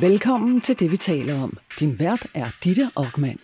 [0.00, 1.58] Velkommen til det, vi taler om.
[1.80, 3.38] Din vært er Ditte Aukmann.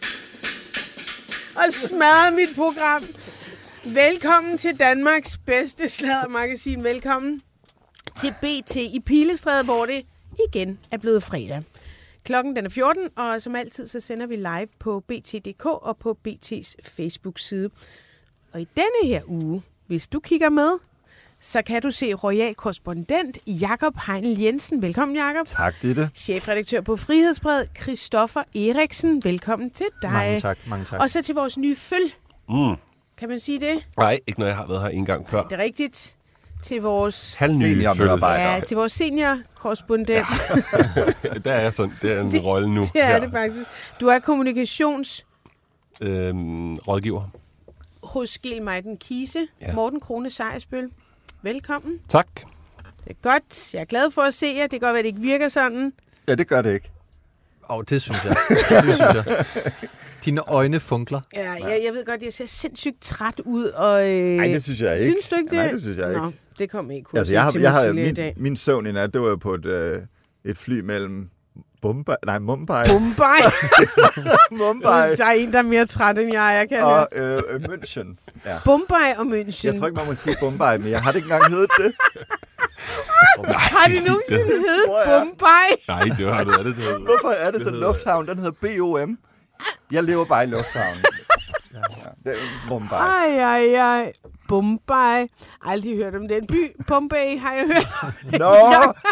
[1.57, 3.03] Og smadre mit program.
[3.95, 6.85] Velkommen til Danmarks bedste sladdermagasin.
[6.85, 7.43] Velkommen
[8.21, 10.07] til BT i Pilestræde, hvor det
[10.49, 11.63] igen er blevet fredag.
[12.25, 16.19] Klokken den er 14, og som altid så sender vi live på BT.dk og på
[16.29, 17.71] BT's Facebook-side.
[18.53, 20.79] Og i denne her uge, hvis du kigger med,
[21.45, 24.83] så kan du se royal korrespondent Jakob Heinel Jensen.
[24.83, 25.47] Velkommen, Jakob.
[25.47, 26.11] Tak, Ditte.
[26.15, 29.25] Chefredaktør på Frihedsbred, Christoffer Eriksen.
[29.25, 30.11] Velkommen til dig.
[30.13, 31.01] Mange tak, mange tak.
[31.01, 32.13] Og så til vores nye føl.
[32.49, 32.75] Mm.
[33.19, 33.89] Kan man sige det?
[33.99, 35.43] Nej, ikke når jeg har været her en gang før.
[35.43, 36.17] Det er rigtigt.
[36.63, 38.55] Til vores, Seniormedarbejder.
[38.55, 40.27] ja, til vores seniorkorrespondent.
[41.45, 42.81] Der er sådan, det er en rolle nu.
[42.93, 43.61] det er det faktisk.
[44.01, 45.25] Du er kommunikationsrådgiver
[46.01, 47.23] Øhm, rådgiver.
[48.03, 49.39] hos Gilmeiden Kise.
[49.61, 49.67] Ja.
[49.67, 49.75] Ja.
[49.75, 50.91] Morten Krone Sejersbøl.
[51.45, 51.99] Velkommen.
[52.09, 52.27] Tak.
[53.05, 53.75] Det er godt.
[53.75, 54.63] Jeg er glad for at se jer.
[54.63, 55.93] Det kan godt være, at det ikke virker sådan.
[56.29, 56.91] Ja, det gør det ikke.
[57.71, 58.37] Åh, oh, det synes jeg.
[58.49, 59.45] Det synes jeg.
[60.25, 61.21] Dine øjne funkler.
[61.35, 63.65] Ja, jeg, jeg ved godt, jeg ser sindssygt træt ud.
[63.65, 65.05] Og, øh, Nej, det synes jeg ikke.
[65.05, 65.57] Synes du ikke det?
[65.59, 66.39] Nej, det synes jeg Nå, ikke.
[66.59, 69.29] det kom ikke Altså, jeg har, jeg har, min, min søvn i nat, det var
[69.29, 70.03] jo på et, øh,
[70.45, 71.29] et fly mellem
[71.85, 73.41] Mumbai, nej, Mumbai, Mumbai.
[74.61, 77.61] Mumbai Der er en, der er mere træt end jeg, jeg kan og øh, øh,
[77.65, 78.17] München.
[78.47, 78.59] Ja.
[78.67, 79.67] Mumbai og München.
[79.67, 81.95] Jeg tror ikke, man må sige Mumbai, men jeg har det ikke engang heddet det.
[83.55, 85.25] Har de nogensinde heddet.
[85.27, 85.69] Mumbai?
[85.89, 86.85] Nej, det var det, er det, det.
[87.01, 88.27] Hvorfor er det så Det hedder- lufthavn?
[88.29, 89.19] Den hedder BOM.
[89.93, 91.05] Jeg lever bare i lufthavnen.
[91.75, 92.09] Ja, ja.
[92.31, 92.99] Det er Mumbai.
[92.99, 94.13] Ej, ej, ej.
[94.49, 95.27] Bombay.
[95.63, 96.73] Aldrig hørt om den by.
[96.87, 98.13] Bombay har jeg hørt.
[98.41, 98.55] Nå,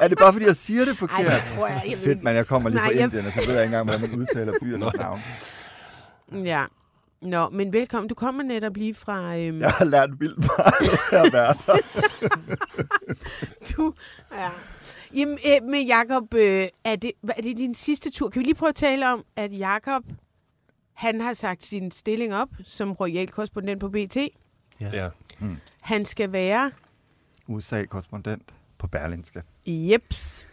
[0.03, 1.19] er det bare fordi, jeg siger det Ej, forkert?
[1.27, 1.83] det tror jeg.
[1.91, 2.35] jeg Fedt, man.
[2.35, 4.21] Jeg kommer lige Nej, fra jeg- Indien, og så ved jeg ikke engang, hvordan man
[4.21, 5.21] udtaler byernes navn.
[6.47, 6.65] Ja.
[7.23, 8.09] Nå, men velkommen.
[8.09, 9.37] Du kommer netop lige fra...
[9.37, 11.77] Øhm, Jeg har lært vildt meget af at være der.
[13.77, 13.95] du,
[14.33, 14.49] ja.
[15.15, 18.29] Jamen, øh, men Jacob, øh, er, det, er det din sidste tur?
[18.29, 20.03] Kan vi lige prøve at tale om, at Jacob
[20.95, 24.17] han har sagt sin stilling op som royal korrespondent på BT.
[24.93, 25.09] Ja.
[25.81, 26.71] Han skal være...
[27.49, 29.43] USA-korrespondent på Berlinske.
[29.67, 30.47] Jeps.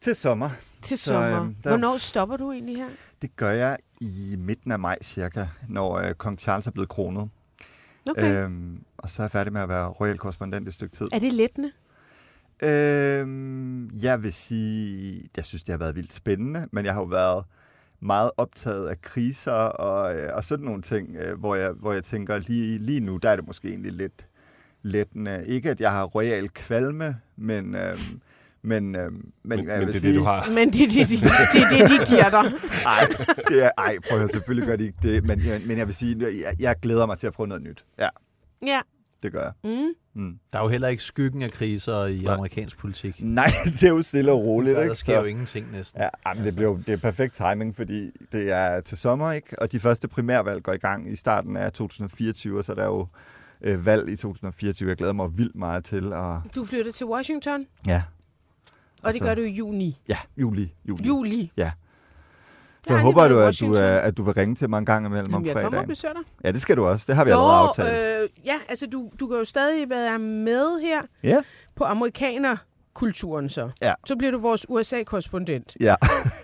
[0.00, 0.50] Til sommer.
[0.82, 1.40] Til Så, sommer.
[1.42, 2.88] øhm, der- Hvornår stopper du egentlig her?
[3.22, 7.30] Det gør jeg i midten af maj cirka, når øh, kong Charles er blevet kronet.
[8.10, 8.44] Okay.
[8.44, 11.08] Øhm, og så er jeg færdig med at være royal korrespondent et stykke tid.
[11.12, 11.72] Er det lettende?
[12.62, 17.06] Øhm, jeg vil sige, jeg synes, det har været vildt spændende, men jeg har jo
[17.06, 17.44] været
[18.02, 22.04] meget optaget af kriser og, øh, og sådan nogle ting, øh, hvor, jeg, hvor jeg
[22.04, 24.26] tænker, lige, lige nu, der er det måske egentlig lidt
[24.82, 25.42] lettende.
[25.46, 27.74] Ikke, at jeg har royal kvalme, men...
[27.74, 27.98] Øh,
[28.64, 30.50] men, øh, men, Men, jeg men vil det er sige, det, du har.
[30.54, 32.52] Men det er det, de, det, det, de giver dig.
[32.86, 33.06] Ej,
[33.48, 35.86] det er, ej, prøv at høre, selvfølgelig gør de ikke det, men, jeg- men jeg
[35.86, 37.84] vil sige, jeg, jeg glæder mig til at prøve noget nyt.
[37.98, 38.08] Ja,
[38.66, 38.80] Ja.
[39.22, 39.52] Det gør jeg.
[39.64, 39.88] Mm.
[40.14, 40.38] Mm.
[40.52, 42.34] Der er jo heller ikke skyggen af kriser i Nej.
[42.34, 43.16] amerikansk politik.
[43.18, 44.88] Nej, det er jo stille og roligt, Der, ikke?
[44.88, 46.00] der sker Så- jo ingenting næsten.
[46.00, 49.32] Ja, ej, men det, bliver, jo- det er perfekt timing, fordi det er til sommer,
[49.32, 49.62] ikke?
[49.62, 52.84] Og de første primærvalg går i gang i starten af 2024, og så er der
[52.84, 53.06] jo
[53.60, 54.88] øh, valg i 2024.
[54.88, 56.12] Jeg glæder mig vildt meget til.
[56.12, 58.72] Og, Du flytter til Washington, ja, og
[59.02, 59.98] det Altså- gør du i juni.
[60.08, 60.74] ja, juli.
[60.88, 61.04] juli.
[61.06, 61.52] Juli.
[61.56, 61.72] Ja.
[62.86, 65.06] Så jeg håber du, at du, er, at du vil ringe til mig en gang
[65.06, 65.88] imellem om Jamen, jeg kommer og fredagen.
[65.88, 66.22] besøger dig.
[66.44, 67.04] Ja, det skal du også.
[67.08, 68.22] Det har vi allerede aftalt.
[68.22, 71.42] øh, ja, altså du, du kan jo stadig være med her Ja.
[71.76, 73.70] på amerikanerkulturen så.
[73.82, 73.94] Ja.
[74.06, 75.76] Så bliver du vores USA-korrespondent.
[75.80, 75.94] Ja,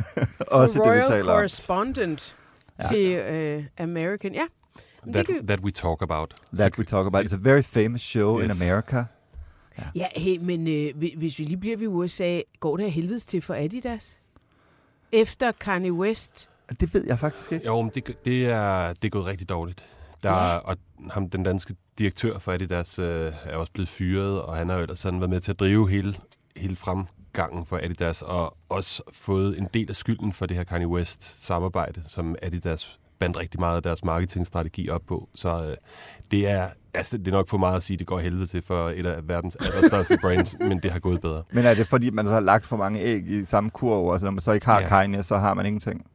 [0.50, 1.36] også det, Royal vi taler om.
[1.38, 2.36] Correspondent
[2.82, 2.88] Ja.
[2.88, 4.34] til øh, American.
[4.34, 4.42] Ja.
[5.04, 6.34] Men That, det kan, that we talk about.
[6.58, 7.24] That we talk about.
[7.24, 8.60] It's a very famous show Yes.
[8.60, 9.04] in America.
[9.94, 13.26] ja, hey, men øh, hvi- hvis vi lige bliver ved USA, går det af helvedes
[13.26, 14.18] til for Adidas?
[15.12, 16.48] Efter Kanye West.
[16.80, 17.66] Det ved jeg faktisk ikke.
[17.66, 19.84] Jo, men det, det, er, det er gået rigtig dårligt.
[20.22, 20.56] Der, Ja.
[20.56, 20.76] Og
[21.10, 24.82] ham, den danske direktør for Adidas øh, er også blevet fyret, og han har jo
[24.82, 26.14] ellers sådan været med til at drive hele,
[26.56, 30.88] hele fremgangen for Adidas, og også fået en del af skylden for det her Kanye
[30.88, 35.28] West-samarbejde, som Adidas bandt rigtig meget af deres marketingstrategi op på.
[35.34, 35.76] Så øh,
[36.30, 38.62] det er, altså, det er nok for meget at sige, at det går helvede til
[38.62, 41.42] for et af verdens allerstørste brands, men det har gået bedre.
[41.52, 44.18] Men er det fordi, man så har lagt for mange æg i samme kurv, og
[44.18, 44.88] så når man så ikke har Ja.
[44.88, 46.06] Kanye, så har man ingenting?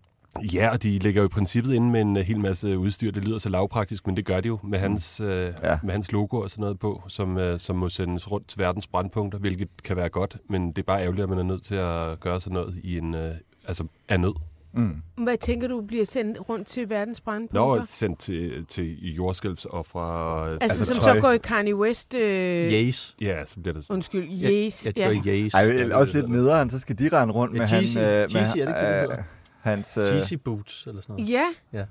[0.53, 3.11] Ja, og de ligger jo i princippet inde med en øh, hel masse udstyr.
[3.11, 5.45] Det lyder så lavpraktisk, men det gør de jo med hans, øh, Ja.
[5.71, 5.79] ja.
[5.83, 8.87] med hans logo og sådan noget på, som, øh, som må sendes rundt til verdens
[8.87, 11.75] brandpunkter, hvilket kan være godt, men det er bare ærgerligt, at man er nødt til
[11.75, 13.31] at gøre sådan noget i en, øh,
[13.67, 14.33] altså af nød.
[14.75, 15.01] Mm.
[15.23, 17.75] Hvad tænker du bliver sendt rundt til verdens brandpunkter?
[17.79, 19.99] Nå, sendt til, til jordskælvsoffer.
[19.99, 21.15] og- altså, altså som tøj.
[21.15, 22.15] så går i Kanye West...
[22.15, 23.15] Øh, Yes.
[23.21, 23.89] Ja, så bliver det.
[23.89, 24.85] Undskyld, Ja, yes.
[24.85, 25.53] Ja, det var yes.
[25.53, 28.65] Ej, også lidt nederen, så skal de rende rundt Ja, med han, øh, Yeezy, er
[28.65, 29.23] det det, det øh,
[29.61, 29.97] hans...
[29.97, 31.29] Øh, Cheesy boots eller sådan noget.
[31.73, 31.85] Ja,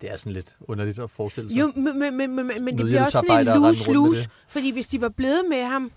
[0.00, 1.60] Det er sådan lidt underligt at forestille sig.
[1.60, 4.30] jo, men, men, men, men, men det bliver også sådan en med det.
[4.48, 5.90] fordi hvis de var blevet med ham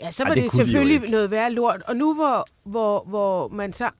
[0.00, 1.10] Ja, så Ej, var det det, de jo selvfølgelig ikke.
[1.10, 1.82] noget værre lort.
[1.86, 3.90] Og nu hvor, hvor, hvor man så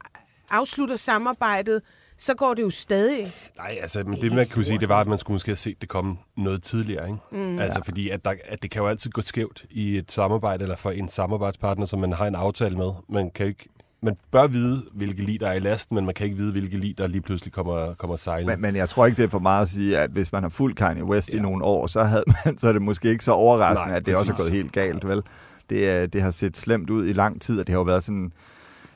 [0.50, 1.82] afslutter samarbejdet,
[2.18, 3.32] så går det jo stadig.
[3.56, 5.80] Nej, altså, men det man kunne sige, det var, at man skulle måske have set
[5.80, 7.18] det komme noget tidligere, ikke?
[7.48, 7.58] Mm.
[7.58, 10.76] Altså, fordi at, der, at det kan jo altid gå skævt i et samarbejde, eller
[10.76, 12.90] for en samarbejdspartner, som man har en aftale med.
[13.08, 13.68] Man kan ikke
[14.02, 16.76] man bør vide, hvilke lig der er i lasten, men man kan ikke vide, hvilke
[16.78, 18.52] lig der lige pludselig kommer, kommer sejlende.
[18.52, 20.50] Men, men jeg tror ikke, det er for meget at sige, at hvis man har
[20.50, 21.38] fulgt Kanye West ja.
[21.38, 24.06] i nogle år, så, havde man, så er det måske ikke så overraskende, Nej, at
[24.06, 24.50] det også er præcis.
[24.50, 25.22] gået helt galt, vel?
[25.70, 28.04] Det, er- det har set slemt ud i lang tid, og det har jo været
[28.04, 28.32] sådan...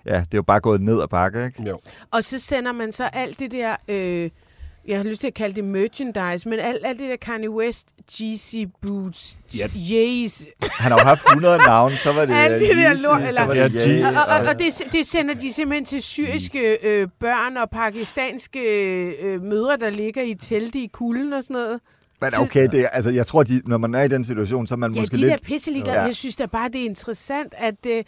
[0.09, 1.63] Ja, det er jo bare gået ned ad bakke, ikke?
[1.69, 1.79] Jo.
[2.11, 4.31] Og så sender man så alt det der, øh,
[4.87, 7.89] jeg har lyst til at kalde det merchandise, men alt, alt det der Kanye West,
[8.21, 9.69] Yeezy Boots, Ja.
[9.77, 13.21] Yeez, Han har jo haft 100 navne, så var det Alt det der Yeezy, lort,
[13.21, 15.53] så eller- var Ja, det G- Ye, og, og, og- og det, det sender de
[15.53, 18.61] simpelthen til syriske øh, børn og pakistanske
[19.23, 21.81] øh, mødre, der ligger i telte i kulden og sådan noget.
[22.21, 24.75] Men okay, det er, altså, jeg tror, de, når man er i den situation, så
[24.75, 25.31] er man Ja, måske de lidt...
[25.33, 25.99] der pisselig glade.
[25.99, 26.05] Ja.
[26.05, 27.75] Jeg synes da bare, det er interessant, at...
[27.87, 28.05] Øh,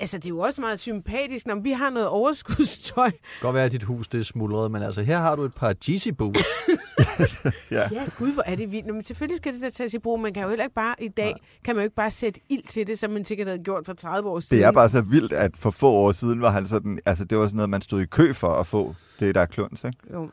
[0.00, 3.06] altså, det er jo også meget sympatisk, når vi har noget overskudstøj.
[3.06, 5.42] Det kan godt være, at dit hus det er smuldret, men altså her har du
[5.42, 6.40] et par Yeezy boots.
[7.70, 7.88] Ja.
[7.92, 8.86] Ja, gud, hvor er det vildt.
[8.86, 10.20] Nå, Men selvfølgelig skal det da tages i brug.
[10.20, 11.34] Man kan jo heller ikke bare i dag,
[11.64, 13.92] kan man jo ikke bare sætte ild til det, som man sikkert havde gjort for
[13.92, 14.60] 30 år siden.
[14.60, 16.98] Det er bare så vildt, at for få år siden var han sådan...
[17.06, 19.46] Altså, det var sådan noget, man stod i kø for at få det, der er
[19.46, 19.98] kluns, ikke?
[20.12, 20.30] Jo.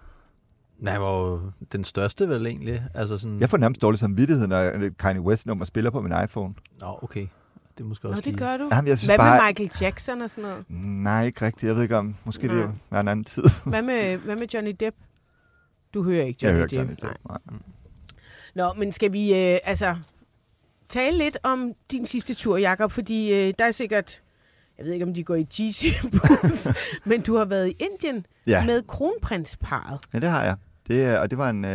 [0.80, 1.42] Nej, han var jo
[1.72, 2.83] den største vel egentlig.
[2.94, 3.39] Altså sådan...
[3.39, 6.54] Jeg får nærmest dårlig samvittighed, når Kanye West-nummer spiller på min iPhone.
[6.80, 7.27] Nå, okay.
[7.79, 8.37] Det er måske Nå, også det lige...
[8.45, 8.69] gør du.
[8.71, 9.41] Jamen, jeg synes Hvad bare...
[9.41, 10.65] med Michael Jackson og sådan noget?
[11.03, 11.63] Nej, ikke rigtigt.
[11.67, 12.15] Jeg ved ikke om...
[12.23, 12.55] Måske Nej.
[12.55, 13.43] det var en anden tid.
[13.65, 14.95] Hvad med, hvad med Johnny Depp?
[15.93, 16.73] Du hører ikke Jeg Johnny hører Depp.
[16.79, 17.37] Johnny Nej.
[17.37, 17.49] Depp.
[17.51, 17.59] Nej.
[18.55, 19.95] Nå, men skal vi øh, altså
[20.89, 22.91] tale lidt om din sidste tur, Jakob?
[22.91, 24.21] Fordi øh, der er sikkert,
[24.77, 25.85] jeg ved ikke om de går i Yeezy
[27.09, 28.65] men du har været i Indien Ja.
[28.65, 29.99] med kronprinsparet.
[30.13, 30.55] ja, det har jeg.
[30.87, 31.65] Det, og det var en...
[31.65, 31.71] Øh,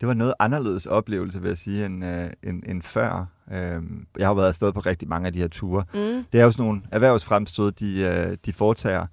[0.00, 3.26] det var noget anderledes oplevelse, vil jeg sige, end, øh, end, end før.
[3.52, 3.82] Øh,
[4.18, 5.84] jeg har været afsted på rigtig mange af de her ture.
[5.94, 6.24] Mm.
[6.32, 9.06] Det er jo sådan nogle erhvervsfremstød, de, øh, de foretager.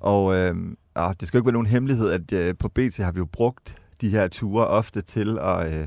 [0.00, 0.54] Og, øh,
[0.94, 3.26] og det skal jo ikke være nogen hemmelighed, at øh, på BT har vi jo
[3.32, 5.86] brugt de her ture ofte til at, øh,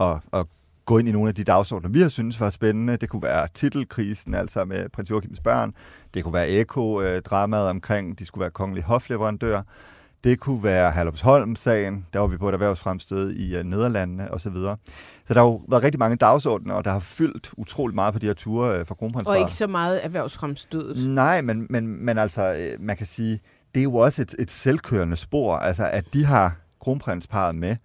[0.00, 0.46] at, at
[0.88, 2.96] gå ind i nogle af de dagsordner, vi har synes var spændende.
[2.96, 5.74] Det kunne være titelkrisen, altså med prins Joachims børn.
[6.14, 9.62] Det kunne være Eko-dramaet omkring, de skulle være kongelig hofleverandør.
[10.24, 14.38] Det kunne være Herlufsholm-sagen, der var vi på et erhvervsfremstød i uh, Nederlandene osv.
[14.38, 14.76] Så, videre.
[15.24, 18.18] så der har jo været rigtig mange dagsordner, og der har fyldt utrolig meget på
[18.18, 19.38] de her ture uh, for kronprinsparet.
[19.38, 21.08] Og ikke så meget erhvervsfremstødet.
[21.08, 23.40] Nej, men, men, men altså, øh, man kan sige,
[23.74, 25.56] det er jo også et, et selvkørende spor.
[25.56, 27.76] Altså, at de har kronprinsparet med,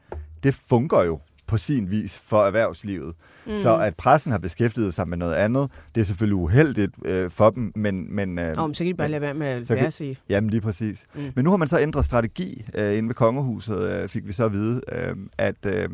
[0.43, 3.15] det fungerer jo på sin vis for erhvervslivet.
[3.45, 3.57] Mm.
[3.57, 7.49] Så at pressen har beskæftiget sig med noget andet, det er selvfølgelig uheldigt øh, for
[7.49, 8.15] dem, men...
[8.15, 10.17] men øh, Nå, men så kan de bare lade være med at være sig.
[10.29, 11.05] Jamen lige præcis.
[11.15, 11.31] Mm.
[11.35, 14.45] Men nu har man så ændret strategi øh, inde ved kongehuset, øh, fik vi så
[14.45, 15.89] at vide, øh, at, øh,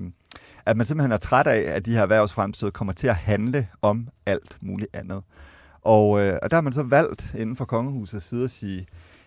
[0.65, 4.07] at man simpelthen er træt af, at de her erhvervsfremstød kommer til at handle om
[4.25, 5.21] alt muligt andet.
[5.81, 8.85] Og, øh, og der har man så valgt inden for kongehusets side at sige,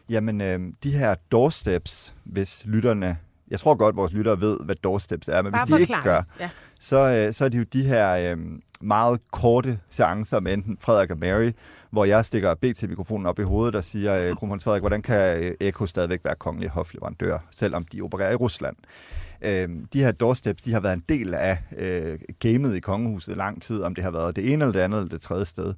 [0.09, 3.19] jamen øh, de her doorsteps, hvis lytterne,
[3.53, 6.13] jeg tror godt, vores lyttere ved, hvad doorsteps er, men Bare hvis de ikke forklar.
[6.15, 6.51] gør, Ja.
[6.81, 8.39] så, øh, så er det jo de her øh,
[8.81, 11.51] meget korte seancer med enten Frederik og Mary,
[11.91, 15.55] hvor jeg stikker BT-mikrofonen op i hovedet og siger, øh, kronprins Frederik, hvordan kan øh,
[15.61, 18.77] Eko stadigvæk være kongelig hofleverandør, selvom de opererer i Rusland?
[19.43, 23.63] Øh, de her doorsteps, de har været en del af øh, gamet i kongehuset lang
[23.63, 25.75] tid, om det har været det ene eller det andet eller det tredje sted.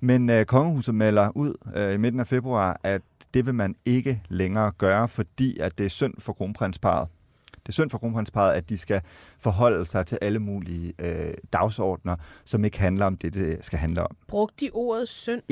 [0.00, 3.02] Men øh, kongehuset melder ud øh, i midten af februar, at
[3.34, 7.08] det vil man ikke længere gøre, fordi at det er synd for kronprinsparet.
[7.54, 9.00] Det er synd for kronprinsparet, at de skal
[9.38, 14.02] forholde sig til alle mulige øh, dagsordner, som ikke handler om det, det skal handle
[14.02, 14.16] om.
[14.28, 15.42] Brugte de ordet synd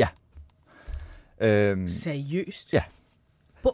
[1.40, 2.72] Øhm, seriøst?
[2.72, 2.82] Ja.
[3.62, 3.70] Bo,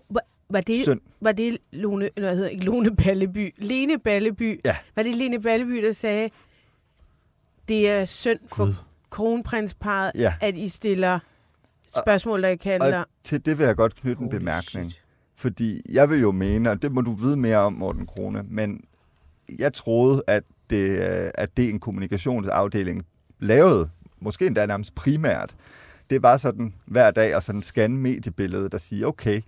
[0.50, 1.00] var, det, synd.
[1.20, 4.76] var det Lone, eller hvad hedder ikke Lone Balleby, Lene Balleby, Ja.
[4.96, 6.30] var det Lene Balleby, der sagde,
[7.68, 8.74] det er synd for Gud.
[9.10, 10.34] kronprinsparet, Ja.
[10.40, 11.18] at I stiller
[12.02, 12.99] spørgsmål, der ikke handler.
[12.99, 14.90] Og til det vil jeg godt knytte en bemærkning.
[14.90, 15.02] shit.
[15.37, 18.80] Fordi jeg vil jo mene, og det må du vide mere om, Morten Krone, men
[19.59, 23.07] jeg troede, at det, øh, at det en kommunikationsafdeling
[23.38, 23.90] lavede,
[24.21, 25.57] måske endda nærmest primært,
[26.11, 29.40] det var sådan hver dag at sådan scanne mediebilledet og sige, okay,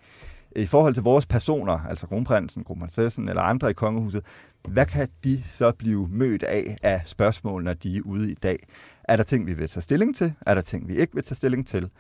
[0.56, 4.24] i forhold til vores personer, altså kronprinsen, kronprinsessen eller andre i kongehuset,
[4.68, 8.58] hvad kan de så blive mødt af af spørgsmål, når de er ude i dag?
[9.04, 10.32] Er der ting, vi vil tage stilling til?
[10.46, 11.90] Er der ting, vi ikke vil tage stilling til?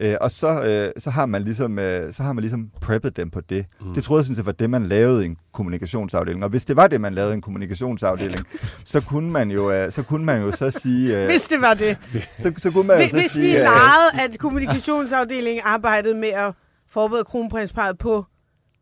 [0.00, 3.30] Øh, og så, øh, så, har man ligesom, øh, så har man ligesom preppet dem
[3.30, 3.66] på det.
[3.80, 3.94] Mm.
[3.94, 6.44] Det troede jeg sådan set var det, man lavede i en kommunikationsafdeling.
[6.44, 8.46] Og hvis det var det, man lavede i en kommunikationsafdeling,
[8.84, 11.20] så kunne man jo, øh, så, kunne man jo så sige...
[11.22, 11.96] Øh, Hvis det var det.
[12.42, 13.52] så, så kunne man jo Hvis, så hvis vi sige...
[13.58, 16.52] øh, legede, at kommunikationsafdelingen arbejdede med at
[16.90, 18.24] forberede kronprinsparet på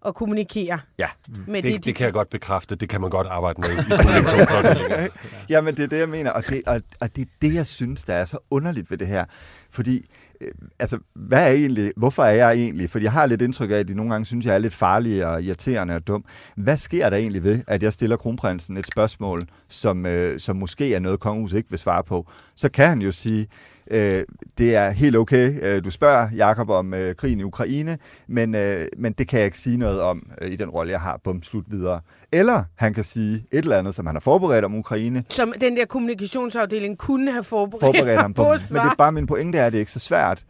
[0.06, 1.06] at kommunikere Ja.
[1.46, 2.76] med Det, det, det kan jeg godt bekræfte.
[2.76, 5.08] Det kan man godt arbejde med i kommunikationsafdelingen.
[5.48, 8.04] Jamen, det er det, jeg mener, og det, og, og det er det, jeg synes,
[8.04, 9.24] der er så underligt ved det her.
[9.70, 10.04] Fordi,
[10.40, 12.90] Øh, altså, hvad er egentlig, hvorfor er jeg egentlig?
[12.90, 15.26] Fordi jeg har lidt indtryk af, at de nogle gange synes, jeg er lidt farlig
[15.26, 16.24] og irriterende og dum.
[16.56, 20.94] Hvad sker der egentlig ved, at jeg stiller kronprinsen et spørgsmål, som, øh, som måske
[20.94, 22.30] er noget, kongehuset ikke vil svare på?
[22.54, 23.46] Så kan han jo sige,
[23.90, 24.24] øh,
[24.58, 28.86] det er helt okay, øh, du spørger Jakob om øh, krigen i Ukraine, men, øh,
[28.98, 31.20] men det kan jeg ikke sige noget om øh, i den rolle, jeg har.
[31.24, 32.00] Bum, slut videre.
[32.32, 35.76] Eller han kan sige et eller andet, som han har forberedt om Ukraine, som den
[35.76, 38.42] der kommunikationsafdeling kunne have forberedt, forberedt ham på.
[38.44, 40.44] på Men det er bare min pointe er, at det er ikke så svært.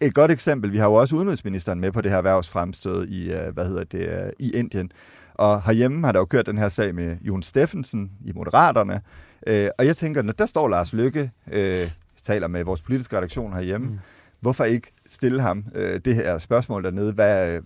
[0.00, 3.54] Et godt eksempel, vi har jo også udenrigsministeren med på det her erhvervsfremstød i, øh,
[3.54, 4.92] hvad hedder det, øh, i Indien.
[5.34, 9.00] Og herhjemme har der jo kørt den her sag med Jon Steffensen i Moderaterne.
[9.46, 11.90] Øh, Og jeg tænker, når der står Lars Lykke, øh,
[12.22, 13.98] taler med vores politiske redaktion herhjemme, mm.
[14.40, 17.12] hvorfor ikke stille ham øh, det her spørgsmål dernede?
[17.12, 17.62] Hvad, øh,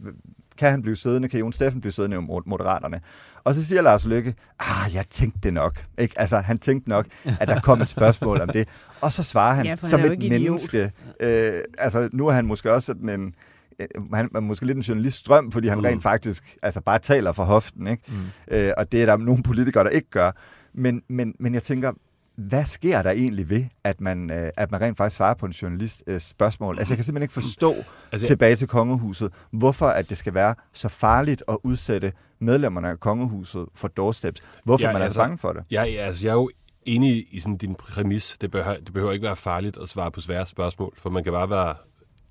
[0.59, 1.29] kan han blive siddende?
[1.29, 3.01] Kan Jon Steffen blive siddende i Mo- Moderaterne?
[3.45, 5.85] Og så siger Lars Lykke, ah, jeg tænkte det nok.
[5.99, 6.21] Ikke?
[6.21, 7.07] Altså, han tænkte nok,
[7.41, 8.69] at der kom et spørgsmål om det.
[9.01, 10.41] Og så svarer han Ja, han som et ikke idiot.
[10.41, 10.93] menneske.
[11.21, 13.35] Øh, altså, nu er han måske også sådan en,
[13.79, 15.85] øh, han er måske lidt en journaliststrøm, fordi han mm.
[15.85, 17.87] rent faktisk altså, bare taler for hoften.
[17.87, 18.03] Ikke?
[18.09, 18.15] Mm.
[18.57, 20.31] Øh, og det er der nogle politikere, der ikke gør.
[20.75, 21.93] Men, men, men jeg tænker,
[22.37, 25.53] hvad sker der egentlig ved, at man, øh, at man rent faktisk svarer på en
[25.53, 26.79] journalist øh, spørgsmål?
[26.79, 27.75] Altså, jeg kan simpelthen ikke forstå
[28.12, 33.00] altså, tilbage til kongehuset, hvorfor at det skal være så farligt at udsætte medlemmerne af
[33.00, 34.41] kongehuset for doorsteps.
[34.64, 35.64] Hvorfor Ja, man er altså- så bange for det.
[35.71, 36.50] Jeg, altså, jeg er jo
[36.87, 38.37] enig i sådan din præmis.
[38.41, 41.33] Det behøver, det behøver ikke være farligt at svare på svære spørgsmål, for man kan
[41.33, 41.75] bare være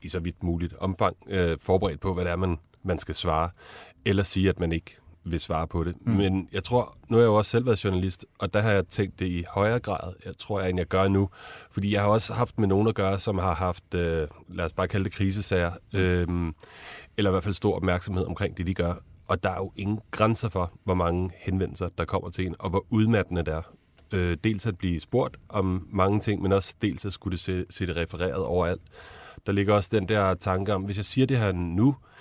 [0.02, 3.50] i så vidt muligt omfang øh, forberedt på, hvad det er, man, man skal svare,
[4.06, 5.96] eller sige, at man ikke vil svare på det.
[6.02, 6.14] Mm.
[6.14, 8.88] Men jeg tror, nu har jeg jo også selv været journalist, og der har jeg
[8.88, 11.30] tænkt det i højere grad, jeg tror jeg, end jeg gør nu.
[11.72, 14.74] Fordi jeg har også haft med nogen at gøre, som har haft, øh, lad os
[14.74, 16.28] bare kalde det krisesager, øh,
[17.18, 18.94] eller i hvert fald stor opmærksomhed omkring det, de gør.
[19.28, 22.70] Og der er jo ingen grænser for, hvor mange henvendelser, der kommer til en, og
[22.70, 23.62] hvor udmattende det er.
[24.14, 27.66] Øh, dels at blive spurgt om mange ting, men også dels at skulle det se,
[27.70, 28.82] se det refereret overalt.
[29.46, 32.13] Der ligger også den der tanke om, hvis jeg siger det her nu, øh,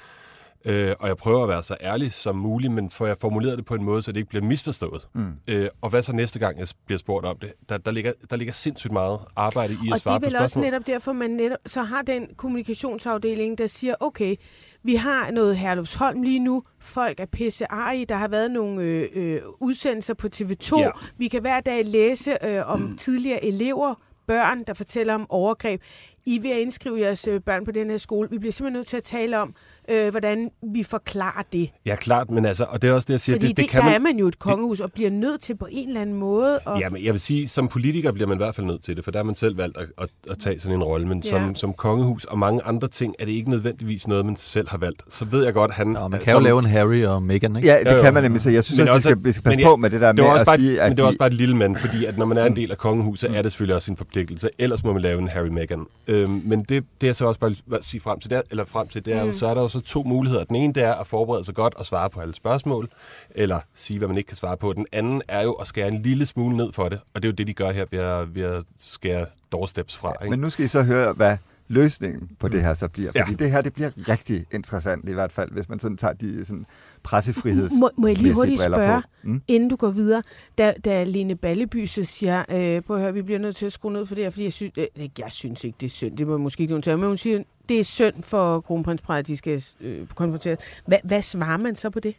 [1.01, 3.75] og jeg prøver at være så ærlig som muligt, men får jeg formuleret det på
[3.75, 5.09] en måde, så det ikke bliver misforstået.
[5.15, 5.27] Mm.
[5.49, 7.53] Øh, og hvad så næste gang, jeg bliver spurgt om det?
[7.69, 10.25] Der, der, ligger, der ligger sindssygt meget arbejde i at Og det svare er på
[10.27, 10.65] vel også spørgsmål.
[10.65, 14.37] netop derfor, man netop, så har den kommunikationsafdeling, der siger, okay,
[14.83, 17.67] vi har noget Herlufsholm lige nu, folk er pisse
[17.97, 20.83] i, der har været nogle øh, øh, udsendelser på TV2, Ja.
[20.83, 20.91] ja.
[21.19, 22.97] vi kan hver dag læse øh, om mm.
[22.97, 23.95] tidligere elever,
[24.27, 25.83] børn, der fortæller om overgreb.
[26.27, 28.29] I er ved at indskrive jeres øh, børn på den her skole.
[28.31, 29.55] Vi bliver simpelthen nødt til at tale om,
[29.91, 31.71] øh, hvordan vi forklarer det.
[31.87, 33.71] Ja, klart, men altså, og det er også det, jeg siger, Fordi det, det, det
[33.71, 33.95] kan der man...
[33.95, 36.59] er man jo et kongehus og bliver nødt til på en eller anden måde.
[36.59, 38.97] Og, Ja, men jeg vil sige, som politiker bliver man i hvert fald nødt til
[38.97, 41.09] det, for der har man selv valgt at, at, at tage sådan en rolle.
[41.09, 41.31] Men Ja.
[41.31, 44.79] som, som kongehus og mange andre ting, er det ikke nødvendigvis noget, man selv har
[44.79, 45.03] valgt.
[45.09, 45.87] Så ved jeg godt, at han...
[45.87, 47.69] Nå, man kan jo lave en Harry og Meghan, ikke?
[47.69, 48.03] Ja, det Jo, jo.
[48.03, 49.71] kan man nemlig, så jeg synes Men også, vi skal, vi skal passe men på
[49.71, 51.29] jeg- med det der det med at bare, sige, at men det er også bare
[51.29, 53.75] et lille mand, fordi at når man er en del af kongehuset, er det selvfølgelig
[53.75, 54.49] også sin forpligtelse.
[54.59, 55.87] Ellers må man lave en Harry Meghan.
[56.13, 58.89] Øhm, men det, det jeg så også bare vil sige frem til, det, eller frem
[58.89, 60.45] til, det er jo, så er der jo så to muligheder.
[60.45, 62.89] Den ene, det er at forberede sig godt og svare på alle spørgsmål,
[63.31, 64.73] eller sige, hvad man ikke kan svare på.
[64.73, 67.33] Den anden er jo at skære en lille smule ned for det, og det er
[67.33, 70.13] jo det, de gør her ved at, ved at skære doorsteps fra.
[70.23, 70.31] Ikke?
[70.31, 71.37] Men nu skal I så høre, hvad
[71.73, 73.11] løsningen på det her så bliver.
[73.15, 73.23] Ja.
[73.23, 76.45] Fordi det her, det bliver rigtig interessant i hvert fald, hvis man sådan tager de
[76.45, 76.67] sådan
[77.03, 79.09] pressefriheds Må, må jeg lige hurtigt briller spørge, på.
[79.23, 79.43] Mm?
[79.49, 80.23] inden du går videre,
[80.59, 83.73] da, da Lene Balleby så siger, øh, prøv at høre, vi bliver nødt til at
[83.73, 86.17] skrue ned for det her, fordi jeg synes, øh, jeg synes ikke, det er synd,
[86.17, 89.27] det må måske ikke nogen til, men hun siger, det er synd for kronprinsparet, at
[89.27, 90.59] de skal øh, konfronteres.
[90.87, 92.15] Hva, hvad svarer man så på det?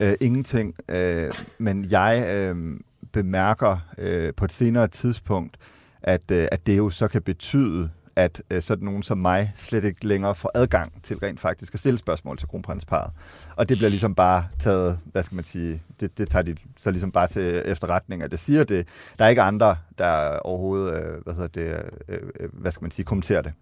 [0.00, 0.74] Øh, ingenting.
[0.90, 2.80] Øh, men jeg øh,
[3.12, 5.56] bemærker øh, på et senere tidspunkt,
[6.02, 9.84] at, øh, at det jo så kan betyde, at øh, sådan nogen som mig slet
[9.84, 13.12] ikke længere får adgang til rent faktisk at stille spørgsmål til kronprinsparet.
[13.56, 16.90] Og det bliver ligesom bare taget, hvad skal man sige, det, det tager de så
[16.90, 18.88] ligesom bare til efterretning, at det siger det.
[19.18, 22.90] Der er ikke andre, der overhovedet, øh, hvad hedder det, øh, øh hvad skal man
[22.90, 23.52] sige, kommenterer det.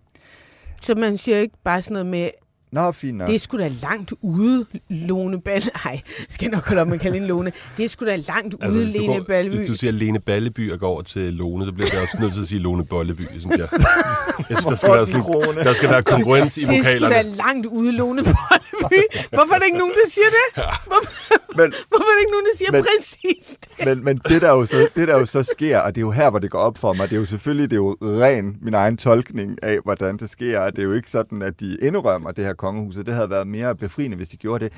[0.82, 2.30] Så man siger ikke bare sådan noget med,
[2.75, 3.28] Nå, fint nok.
[3.28, 5.71] det er sgu da langt ude, Lone Balle.
[5.85, 7.52] Ej, skal jeg nok holde op med at kalde hende Lone.
[7.76, 9.57] Det er sgu da langt Altså, ude, hvis, du Lene går, Balleby.
[9.57, 12.33] hvis du siger Lene Balleby og går over til Lone, så bliver det også nødt
[12.33, 13.69] til at sige Lone Bolleby, synes jeg.
[14.50, 16.95] jeg synes, der, skal være sådan, der skal være kongruens i Det er sgu da
[17.07, 17.37] vokalerne.
[17.37, 19.00] langt ude, Lone Balleby.
[19.37, 20.64] Hvorfor er der ikke nogen, der siger det?
[20.87, 21.11] Hvorfor,
[21.56, 23.87] Men, hvorfor er der ikke nogen, der siger Men- præcis det?
[23.87, 26.11] men, men det, der jo så, det, der jo så sker, og det er jo
[26.11, 28.56] her, hvor det går op for mig, det er jo selvfølgelig det er jo ren
[28.62, 31.76] min egen tolkning af, hvordan det sker, og det er jo ikke sådan, at de
[31.82, 34.73] indrømmer det her kongehus, og det havde været mere befriende, hvis de gjorde det.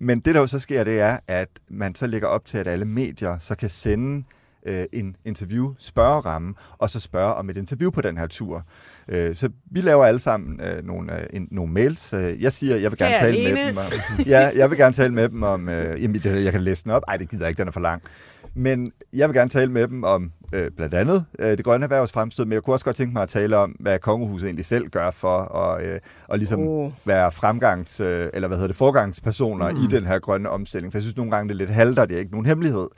[0.00, 2.68] Men det, der jo så sker, det er, at man så lægger op til, at
[2.68, 4.24] alle medier så kan sende
[4.66, 8.62] øh, en interview-spørgeramme, og så spørge om et interview på den her tur.
[9.08, 12.12] Øh, så vi laver alle sammen øh, nogle, øh, en, nogle mails.
[12.12, 13.84] Øh, jeg siger, jeg vil gerne tale med dem om...
[14.26, 15.68] Ja, jeg vil gerne tale med dem om...
[15.68, 17.02] Øh, jamen, jeg kan læse den op.
[17.08, 18.02] Ej, det gider jeg ikke, den er for lang.
[18.58, 22.12] Men jeg vil gerne tale med dem om øh, blandt andet øh, det grønne erhvervs
[22.12, 24.88] fremstød, men jeg kunne også godt tænke mig at tale om, hvad kongehuset egentlig selv
[24.88, 26.92] gør for at, øh, at ligesom oh.
[27.04, 29.76] være fremgangs, øh, eller hvad hedder det, forgangspersoner mm.
[29.76, 30.92] i den her grønne omstilling.
[30.92, 32.88] For jeg synes nogle gange, det er lidt halter, det er ikke nogen hemmelighed.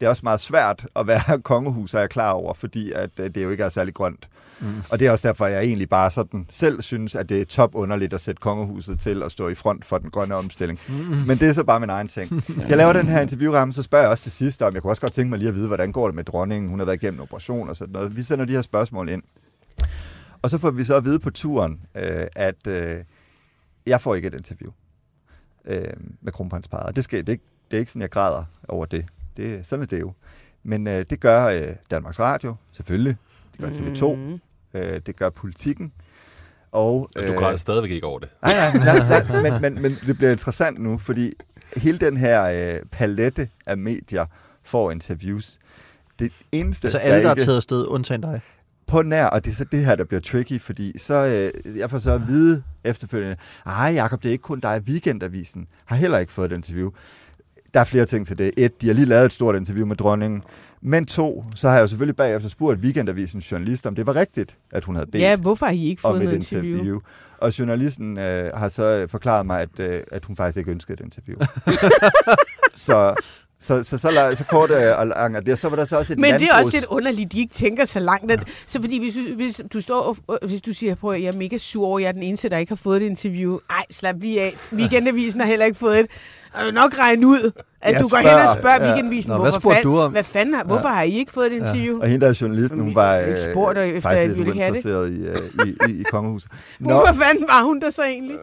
[0.00, 3.30] Det er også meget svært at være kongehus, er jeg klar over, fordi at, øh,
[3.34, 4.28] det jo ikke er særlig grønt.
[4.60, 4.66] Mm.
[4.90, 7.74] Og det er også derfor, jeg egentlig bare sådan selv synes, at det er top
[7.74, 10.80] underligt at sætte kongehuset til at stå i front for den grønne omstilling.
[10.88, 10.94] Mm.
[11.26, 12.42] Men det er så bare min egen ting.
[12.68, 15.02] Jeg laver den her interviewramme, så spørger jeg også til sidst om, jeg kunne også
[15.02, 16.70] godt tænke mig lige at vide, hvordan går det med dronningen?
[16.70, 18.16] Hun har været igennem en operation og sådan noget.
[18.16, 19.22] Vi sender de her spørgsmål ind.
[20.42, 22.96] Og så får vi så at vide på turen, øh, at øh,
[23.86, 24.70] jeg får ikke et interview
[25.64, 25.82] øh,
[26.22, 26.96] med kronprinsparet.
[26.96, 29.04] Det, skal, det, ikke- det er ikke sådan, jeg græder over det.
[29.38, 30.12] Det sådan er det jo.
[30.62, 33.16] Men øh, det gør øh, Danmarks Radio, selvfølgelig.
[33.52, 34.14] Det gør TV2.
[34.16, 34.40] Mm.
[34.74, 35.92] Øh, det gør politikken.
[36.72, 38.28] Og, Og du græder stadigvæk ikke over det.
[38.42, 41.32] Nej, nej, nej, nej men, men, men det bliver interessant nu, fordi
[41.76, 42.44] hele den her
[42.76, 44.26] øh, palette af medier
[44.62, 45.58] får interviews.
[46.18, 48.40] Det eneste, Altså alle, der er ikke- taget afsted, undtagen dig.
[48.86, 51.14] på nær, og det er så det her, der bliver tricky, fordi så,
[51.66, 55.66] øh, jeg får så at vide efterfølgende, ej Jacob, det er ikke kun dig, Weekendavisen
[55.84, 56.90] har heller ikke fået et interview.
[57.74, 58.50] Der er flere ting til det.
[58.56, 60.42] Et, de har lige lavet et stort interview med dronningen,
[60.82, 64.56] men to, så har jeg jo selvfølgelig bagefter spurgt Weekendavisens journalist, om det var rigtigt,
[64.70, 66.72] at hun havde bedt Ja, hvorfor har I ikke fået et interview?
[66.72, 67.00] interview.
[67.38, 71.04] Og journalisten øh, har så forklaret mig, at, øh, at hun faktisk ikke ønskede et
[71.04, 71.38] interview.
[72.76, 73.14] så,
[73.60, 75.58] så, så, så, så, så kort øh, og langt er det.
[75.58, 77.54] Så var der så også et Men det er også landbrugs- lidt underligt, de ikke
[77.54, 78.30] tænker så langt.
[78.30, 78.36] Ja.
[78.66, 81.36] Så fordi hvis, du- hvis du står, og- hvis du siger, prøv at jeg er
[81.38, 83.58] mega sur over, jeg er den eneste, der ikke har fået et interview.
[83.70, 84.56] Ej, slap lige af.
[84.72, 86.06] Weekendavisen har heller ikke fået et.
[86.54, 87.50] Og nok regne ud,
[87.82, 88.92] at Jeg du går hen spørger- og spørger Ja.
[88.92, 90.12] Weekendavisen, Nå, hvad hvorfor spurgte fanden, du om?
[90.12, 92.00] hvad fanden har, hvorfor har I ikke fået et interview?
[92.00, 95.10] Og hende der er journalisten, hun var øh, spurgt dig, efter faktisk at lidt uinteresseret
[95.10, 95.36] i, øh,
[95.66, 96.50] i, i, i kongehuset.
[96.80, 98.36] Nå, Hvorfor fanden var hun der så egentlig?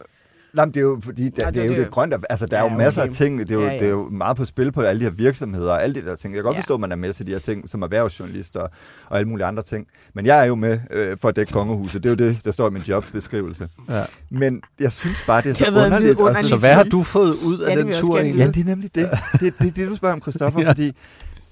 [0.54, 1.84] Nej, det er jo, fordi der, Nå, det, det er er jo det.
[1.84, 2.16] det grønne.
[2.30, 3.08] Altså, der er Ja, jo masser okay.
[3.10, 3.38] af ting.
[3.38, 3.78] Det er, jo, Ja, ja.
[3.78, 6.16] det er jo meget på spil på alle de her virksomheder og alle de der
[6.16, 6.34] ting.
[6.34, 6.60] Jeg kan godt Ja.
[6.60, 8.70] forstå, at man er med til de her ting som erhvervsjournalist og,
[9.08, 9.86] og alle mulige andre ting.
[10.14, 12.02] Men jeg er jo med øh, for at dække kongehuset.
[12.02, 13.68] Det er jo det, der står i min jobbeskrivelse.
[13.90, 14.02] Ja.
[14.30, 15.94] Men jeg synes bare, det er Det så en underligt.
[15.94, 18.44] og vidunderlig Så hvad har du fået ud af Ja, det den tur egentlig?
[18.44, 19.10] Ja, det er nemlig det.
[19.40, 20.68] Det er det, det, du spørger om, Christoffer, ja.
[20.70, 20.92] fordi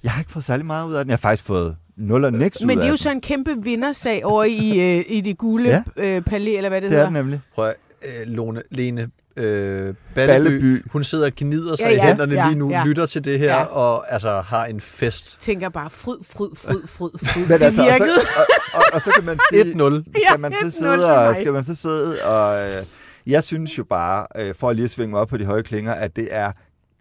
[0.05, 1.11] jeg har ikke fået særlig meget ud af den.
[1.11, 3.51] Jeg har faktisk fået nul og niks ud Men det er jo så en kæmpe
[3.63, 5.83] vindersag over i, øh, i det gule Ja.
[5.97, 6.05] ja.
[6.17, 7.05] øh, palæ, eller hvad det, Det er hedder.
[7.11, 7.41] den nemlig.
[7.55, 10.83] Prøv at, øh, Lone, Lene øh, Balleby, Balleby.
[10.91, 12.85] hun sidder og gnider sig Ja, i hænderne ja, lige nu, ja.
[12.87, 13.65] lytter til det her Ja.
[13.65, 15.37] og altså har en fest.
[15.41, 17.41] tænker bare, fryd, fryd, fryd, fryd, fryd.
[17.49, 18.09] Men det altså, og, virkede.
[18.21, 18.29] så,
[18.75, 19.63] og, og, og, så kan man sige...
[19.63, 19.69] 1-0.
[20.29, 22.71] skal man så 1-0 sidde og, skal man så sidde og...
[22.71, 22.85] Øh,
[23.27, 25.63] jeg synes jo bare, øh, for at lige at svinge mig op på de høje
[25.63, 26.53] klinger, at det er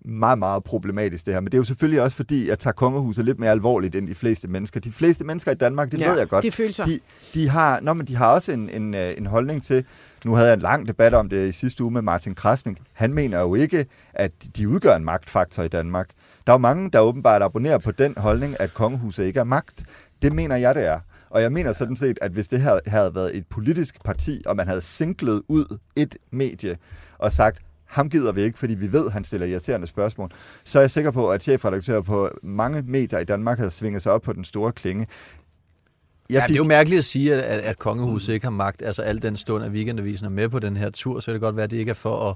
[0.05, 1.41] meget, meget problematisk det her.
[1.41, 4.15] Men det er jo selvfølgelig også fordi, jeg tager kongehuset lidt mere alvorligt end de
[4.15, 4.79] fleste mennesker.
[4.79, 6.83] De fleste mennesker i Danmark, det ja, ved jeg godt, Det er følelser.
[6.83, 6.99] de,
[7.33, 9.85] de, har, nå, men de har også en, en, øh, en holdning til,
[10.25, 13.13] nu havde jeg en lang debat om det i sidste uge med Martin Krasnik, han
[13.13, 16.09] mener jo ikke, at de udgør en magtfaktor i Danmark.
[16.47, 19.83] Der er jo mange, der åbenbart abonnerer på den holdning, at kongehuset ikke er magt.
[20.21, 20.99] Det mener jeg, det er.
[21.29, 24.55] Og jeg mener sådan set, at hvis det her havde været et politisk parti, og
[24.55, 26.77] man havde singlet ud et medie
[27.17, 30.29] og sagt, ham gider vi ikke, fordi vi ved, at han stiller irriterende spørgsmål,
[30.63, 34.11] så er jeg sikker på, at chefredaktører på mange medier i Danmark havde svinget sig
[34.11, 35.07] op på den store klinge.
[36.29, 38.81] Jeg Ja, det er jo mærkeligt at sige, at, at kongehuset ikke har magt.
[38.81, 41.41] Altså al den stund, at weekendavisen er med på den her tur, så kan det
[41.41, 42.35] godt være, at det ikke er for at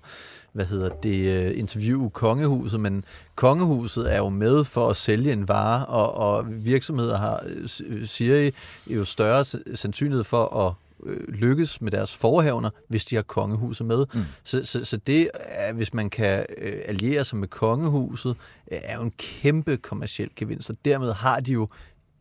[0.54, 3.04] hvad hedder det, øh, interviewe kongehuset, men
[3.36, 7.82] kongehuset er jo med for at sælge en vare, og, og virksomheder har, øh, s-
[8.06, 8.52] siger I,
[8.88, 9.46] jo større
[9.76, 10.74] sandsynlighed for at
[11.06, 14.06] øh, lykkes med deres forhavner, hvis de har kongehuset med.
[14.14, 14.20] Mm.
[14.44, 18.36] Så, så, så det, er, hvis man kan øh, alliere sig med kongehuset,
[18.72, 21.68] øh, er jo en kæmpe kommersiel gevinst, og dermed har de jo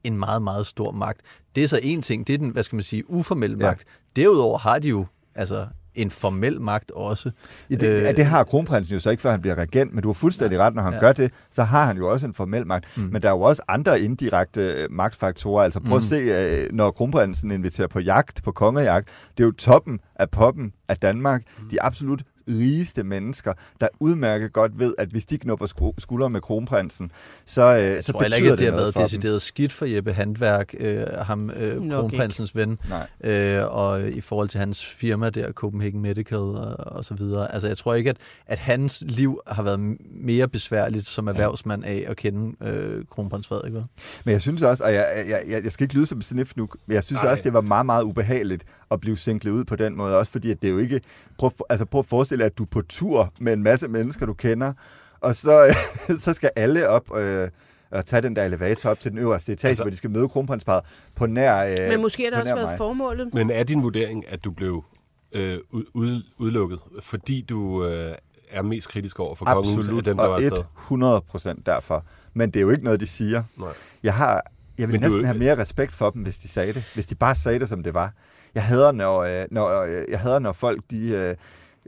[0.07, 1.21] en meget, meget stor magt.
[1.55, 3.67] Det er så en ting, det er den, hvad skal man sige, uformelle Ja.
[3.67, 3.85] magt.
[4.17, 7.31] Derudover har de jo altså en formel magt også.
[7.71, 10.09] Ja, det, øh, det har kronprinsen jo så ikke, før han bliver regent, men du
[10.09, 10.97] har fuldstændig ret, når han Ja.
[10.97, 11.01] ja.
[11.01, 12.97] gør det, så har han jo også en formel magt.
[12.97, 13.03] Mm.
[13.03, 15.65] Men der er jo også andre indirekte øh, magtfaktorer.
[15.65, 15.97] Altså prøv mm.
[15.97, 20.31] at se, øh, når kronprinsen inviterer på jagt, på kongejagt, det er jo toppen af
[20.31, 21.43] poppen af Danmark.
[21.59, 21.69] Mm.
[21.69, 26.41] De absolut rigeste mennesker, der udmærket godt ved, at hvis de knupper sku- skuldre med
[26.41, 27.11] kronprinsen,
[27.47, 29.09] så, øh, Jeg så tror betyder ikke, at det det har været for dem.
[29.09, 32.79] decideret skidt for Jeppe Handværk, øh, ham øh, Nok kronprinsens ven,
[33.23, 33.31] Nej.
[33.33, 37.53] øh, og i forhold til hans firma der, Copenhagen Medical og, og så videre.
[37.55, 39.81] Altså jeg tror ikke, at, at hans liv har været
[40.11, 43.73] mere besværligt som erhvervsmand af at kende øh, kronprins Frederik.
[43.73, 43.85] vel?
[44.25, 46.69] Men jeg synes også, og jeg, jeg, jeg, jeg skal ikke lyde som sniff nu,
[46.87, 47.33] men jeg synes Nej.
[47.33, 50.17] også, det var meget, meget ubehageligt at blive singlet ud på den måde.
[50.19, 51.01] Også fordi, at det er jo ikke...
[51.39, 54.27] Prøv, altså, prøv at forestille dig, at du er på tur med en masse mennesker,
[54.27, 54.73] du kender,
[55.21, 55.77] og så,
[56.19, 57.17] så skal alle op...
[57.17, 57.49] Øh,
[57.91, 60.29] at tage den der elevator op til den øverste etage, Altså- hvor de skal møde
[60.29, 62.77] kronprinsparet på nær øh, Men måske har det også været mig.
[62.79, 63.35] formålet.
[63.35, 64.85] Men er din vurdering, at du blev
[65.33, 68.15] øh, ud, ud, udelukket, fordi du øh,
[68.51, 70.63] er mest kritisk over for kongehuset af Absolut, dem, der var og afsted?
[70.79, 72.05] 100 procent derfor.
[72.35, 73.43] Men det er jo ikke noget, de siger.
[73.59, 73.69] Nej.
[74.03, 74.43] Jeg har,
[74.79, 76.85] jeg vil Men du- næsten have mere respekt for dem, hvis de sagde det.
[76.95, 78.13] Hvis de bare sagde det, som det var.
[78.55, 81.35] Jeg hader, når, øh, når, øh, jeg hader, når folk de, øh,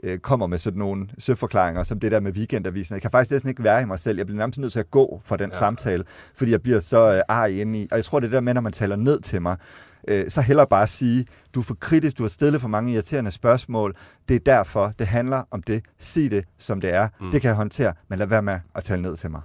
[0.03, 2.93] øh, kommer med sådan nogle søforklaringer, som det der med weekendavisen.
[2.93, 4.17] Jeg kan faktisk næsten ikke være i mig selv.
[4.17, 5.57] Jeg bliver nærmest nødt til at gå fra den Ja.
[5.57, 6.03] samtale,
[6.35, 7.87] fordi jeg bliver så øh, arg inde i.
[7.91, 9.57] Og jeg tror, det der med, når man taler ned til mig,
[10.07, 13.31] øh, så hellere bare sige, du er for kritisk, du har stillet for mange irriterende
[13.31, 13.95] spørgsmål.
[14.27, 15.83] Det er derfor, det handler om det.
[15.99, 17.07] Sig det, som det er.
[17.19, 17.31] Mm.
[17.31, 19.41] Det kan jeg håndtere, men lad være med at tale ned til mig.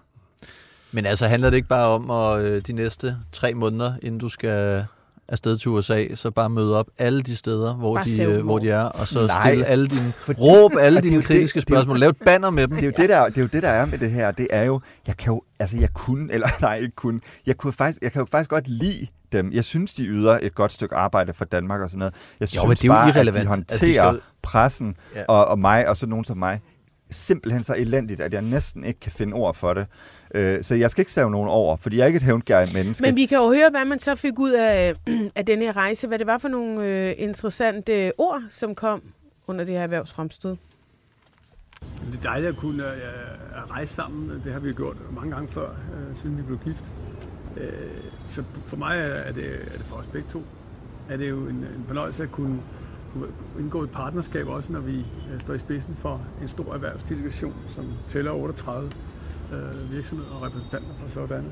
[0.93, 4.29] Men altså handler det ikke bare om at øh, de næste tre måneder, inden du
[4.29, 4.85] skal
[5.29, 8.59] afsted til USA, så bare møde op alle de steder, hvor, Bare de, øh, hvor
[8.59, 9.41] de er, og så Nej.
[9.51, 12.51] stille alle dine, Fordi- råb alle dine jo kritiske det jo- spørgsmål, lav et banner
[12.51, 12.77] med dem.
[12.77, 14.31] det er jo det der, det er jo det der er med det her.
[14.31, 17.73] Det er jo, jeg kan jo, altså jeg kunne eller nej ikke kunne, jeg kunne
[17.73, 19.53] faktisk, jeg kan jo faktisk godt lide dem.
[19.53, 22.15] Jeg synes de yder et godt stykke arbejde for Danmark og sådan noget.
[22.41, 23.29] Jeg synes Jo, men det er jo bare, irrelevant.
[23.29, 25.19] at de Altså, håndterer de altså, skal- pressen Ja.
[25.21, 25.25] ja.
[25.29, 26.61] og, og mig og så nogen som mig
[27.11, 29.87] simpelthen så elendigt, at jeg næsten ikke kan finde ord for det.
[30.35, 33.03] Øh, så jeg skal ikke save nogen over, fordi jeg er ikke et hævngærigt menneske.
[33.03, 34.95] Men vi kan jo høre, hvad man så fik ud af,
[35.37, 36.07] af den her rejse.
[36.09, 39.03] Hvad det var for nogle øh, interessante ord, som kom
[39.47, 40.57] under det her erhvervsfremstød.
[42.13, 44.43] Det er dejligt at kunne øh, at rejse sammen.
[44.45, 46.85] Det har vi gjort mange gange før, øh, siden vi blev gift.
[47.57, 47.71] Øh,
[48.29, 50.43] Så for mig er det, er det for os begge to,
[51.11, 52.61] er det jo en, en fornøjelse at kunne
[53.59, 57.85] indgå et partnerskab, også når vi øh, står i spidsen for en stor erhvervsdelegation, som
[58.09, 58.91] tæller 38
[59.53, 61.51] øh, virksomheder og repræsentanter fra sådanne.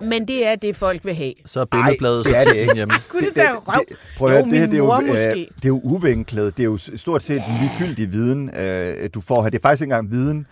[0.00, 1.32] Men det er det, folk vil have.
[1.46, 2.74] Så er billedbladet det er det ikke.
[2.74, 2.94] hjemme.
[3.12, 3.84] Gud, det der røv.
[4.18, 5.48] Prøv at Jo, det, her, det, er jo, øh, måske.
[5.56, 6.56] det er jo uvinklet.
[6.56, 9.50] Det er jo stort set ligegyldig viden, øh, du får her.
[9.50, 10.46] Det er faktisk ikke engang viden.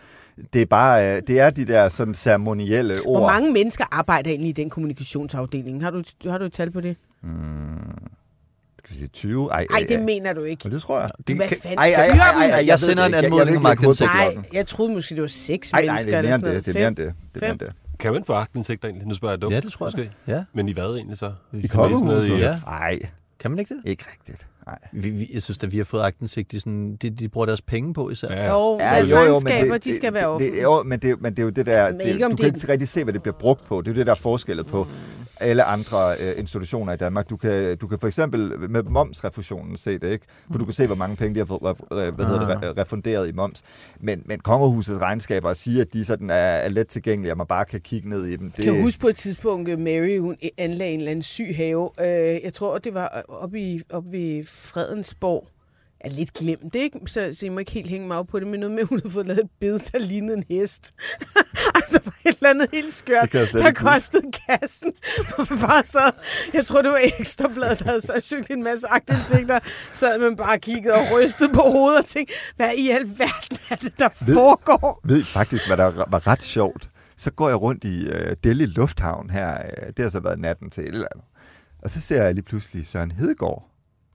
[0.52, 3.20] Det er bare, øh, det er de der sådan ceremonielle ord.
[3.20, 5.82] Hvor mange mennesker arbejder egentlig i den kommunikationsafdeling?
[5.82, 6.96] Har du, har du et tal på det?
[8.88, 9.50] Skal vi sige 20?
[9.50, 10.60] Ej, Nej, øh, det mener du ikke.
[10.64, 11.10] Men det tror jeg.
[11.28, 11.78] Det Hvad kan- fanden?
[11.78, 14.10] Ej, ej, ej, ej, ej, Jeg ved sender det en anmodning om aktindsigt.
[14.14, 16.10] Nej, jeg troede måske, det var seks Ej, nej, mennesker.
[16.10, 16.66] det er mere end det.
[16.66, 17.14] Det er mere end det.
[17.34, 17.72] Det er mere end det.
[17.98, 19.06] Kan man få aktindsigt egentlig?
[19.06, 19.54] Nu spørger jeg dumt.
[19.54, 20.10] Ja, det tror jeg Måske.
[20.26, 20.44] Ja.
[20.54, 21.32] Men i hvad egentlig så?
[21.52, 22.38] I kongehuset?
[22.38, 22.56] Ja.
[22.66, 22.98] Nej,
[23.40, 23.90] Kan man ikke det?
[23.90, 24.46] ikke rigtigt.
[24.66, 24.78] Nej.
[24.92, 27.62] Vi, vi, jeg synes, at vi har fået aktindsigt i sådan, de, de bruger deres
[27.62, 28.28] penge på især.
[28.32, 30.56] Ja, Jo, Ja, jo, jo, men det, de skal være offentlige.
[30.56, 31.90] det, jo, men det, men det er jo det der...
[31.90, 33.80] Men Det, ikke om du det- kan ikke rigtig se, hvad det bliver brugt på.
[33.80, 34.86] Det er jo det, der er forskelle på
[35.40, 37.30] alle andre øh, institutioner i Danmark.
[37.30, 40.26] Du kan, du kan for eksempel med momsrefusionen se det, ikke?
[40.50, 42.68] For du kan se, hvor mange penge de har fået ref, øh, hvad hedder det,
[42.68, 43.62] re- refunderet i moms.
[44.00, 47.64] Men, men kongehusets regnskaber siger, at de sådan er, er let tilgængelige, og man bare
[47.64, 48.50] kan kigge ned i dem.
[48.50, 51.90] Det, kan huske på et tidspunkt, at Mary hun anlagde en eller anden syg have.
[52.00, 55.48] Øh, Jeg tror, det var oppe i, oppe i Fredensborg.
[56.00, 57.00] er lidt glemt, ikke?
[57.06, 58.88] Så, så I må ikke helt hænge mig op på det, men noget med, at
[58.88, 60.94] hun havde fået lavet et bed, der lignede en hest.
[61.94, 63.74] altså var et eller andet helt skørt, der ikke huske.
[63.74, 64.92] kostede kassen.
[65.66, 66.12] bare så,
[66.54, 69.58] jeg tror, det var Ekstrabladet, der havde så søgt en masse agtindsigter.
[69.92, 73.98] Så man bare kiggede og rystede på hovedet og tænkte, hvad i alverden er det,
[73.98, 75.00] der Ved- foregår?
[75.04, 76.90] ved faktisk, hvad der var ret sjovt?
[77.16, 79.58] Så går jeg rundt i uh, Delhi Lufthavn her.
[79.58, 81.26] Uh, det har så været natten til et eller andet.
[81.82, 83.64] Og så ser jeg lige pludselig Søren Hedegaard.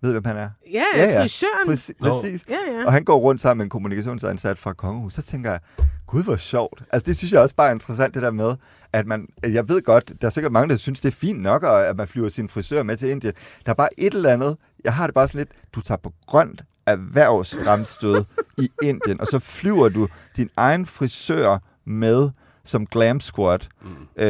[0.03, 0.49] Ved du, hvem han er?
[0.71, 1.21] Ja, Ja, ja.
[1.23, 1.51] frisøren.
[1.67, 1.95] Præcis.
[2.01, 2.43] Præcis.
[2.49, 2.85] Ja, ja.
[2.85, 5.13] Og han går rundt sammen med en kommunikationsansat fra Kongehus.
[5.13, 5.59] Så tænker jeg,
[6.07, 6.83] gud hvor sjovt.
[6.91, 8.55] Altså det synes jeg også bare er interessant, det der med,
[8.93, 11.63] at man, jeg ved godt, der er sikkert mange, der synes, det er fint nok,
[11.63, 13.33] at man flyver sin frisør med til Indien.
[13.65, 16.13] Der er bare et eller andet, jeg har det bare sådan lidt, du tager på
[16.27, 18.23] grønt erhvervsfremstød
[18.57, 22.29] i Indien, og så flyver du din egen frisør med
[22.65, 23.59] som glam squad.
[23.81, 23.87] Mm.
[24.23, 24.27] Øh,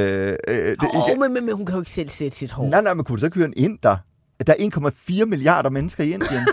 [0.48, 2.70] øh, det, Åh, ikke, men, men, men hun kan jo ikke selv sætte sit hår.
[2.70, 3.78] nej, nej, men kunne du så ikke hyre en inder?
[3.84, 3.98] Der
[4.40, 4.54] er
[5.20, 6.48] 1,4 milliarder mennesker i Indien.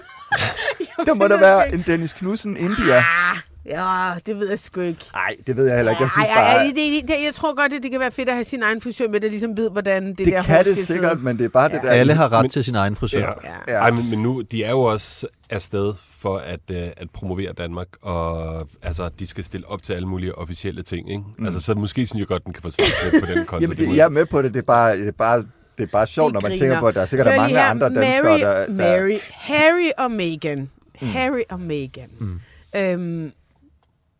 [1.06, 1.78] der må det der være ikke.
[1.78, 2.96] en Dennis Knudsen India.
[2.96, 5.04] Ah, ja, det ved jeg sgu ikke.
[5.12, 6.02] Nej, det ved jeg heller ikke.
[6.02, 8.28] Jeg synes bare, ej, ej, det, det, jeg tror godt, at det kan være fedt
[8.28, 10.64] at have sin egen frisør med, der ligesom ved, hvordan det, det der hår kan
[10.64, 11.24] det sikkert, sidde.
[11.24, 11.90] men det er bare det der...
[11.90, 13.18] Alle har ret Men- til sin egen frisør.
[13.18, 13.26] Ja.
[13.68, 13.74] Ja.
[13.74, 13.78] Ja.
[13.80, 17.88] Ej, men, men nu, de er jo også afsted for at, øh, at promovere Danmark,
[18.02, 21.22] og altså, de skal stille op til alle mulige officielle ting, ikke?
[21.38, 21.44] Mm.
[21.46, 23.62] Altså, så måske synes jeg godt, den kan forsvare lidt på den konto.
[23.64, 24.54] Jamen, Det det, jeg er med på det.
[24.54, 25.44] Det er bare, det er bare,
[25.80, 26.58] det er bare sjovt, når man griner.
[26.64, 28.66] tænker på, at der er sikkert er Hør mange her, andre danskere, Mary, der...
[28.66, 30.70] der Mary, Harry og Meghan.
[30.94, 32.10] Harry og Meghan.
[32.18, 32.40] Mm.
[32.76, 33.32] Øhm,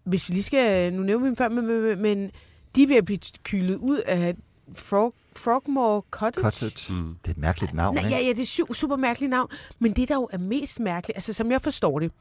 [0.05, 0.93] hvis vi lige skal...
[0.93, 2.31] Nu nævner vi dem før, men, men, men
[2.77, 4.35] de er ved at blive kylet ud af
[4.75, 6.43] Frog, Frogmore Cottage.
[6.43, 6.95] Cottage.
[6.95, 7.17] Mm.
[7.23, 8.17] Det er et mærkeligt navn, Nej, ikke?
[8.17, 9.49] ja, ja, det er super, super mærkeligt navn.
[9.79, 12.13] Men det, der jo er mest mærkeligt, altså som jeg forstår det,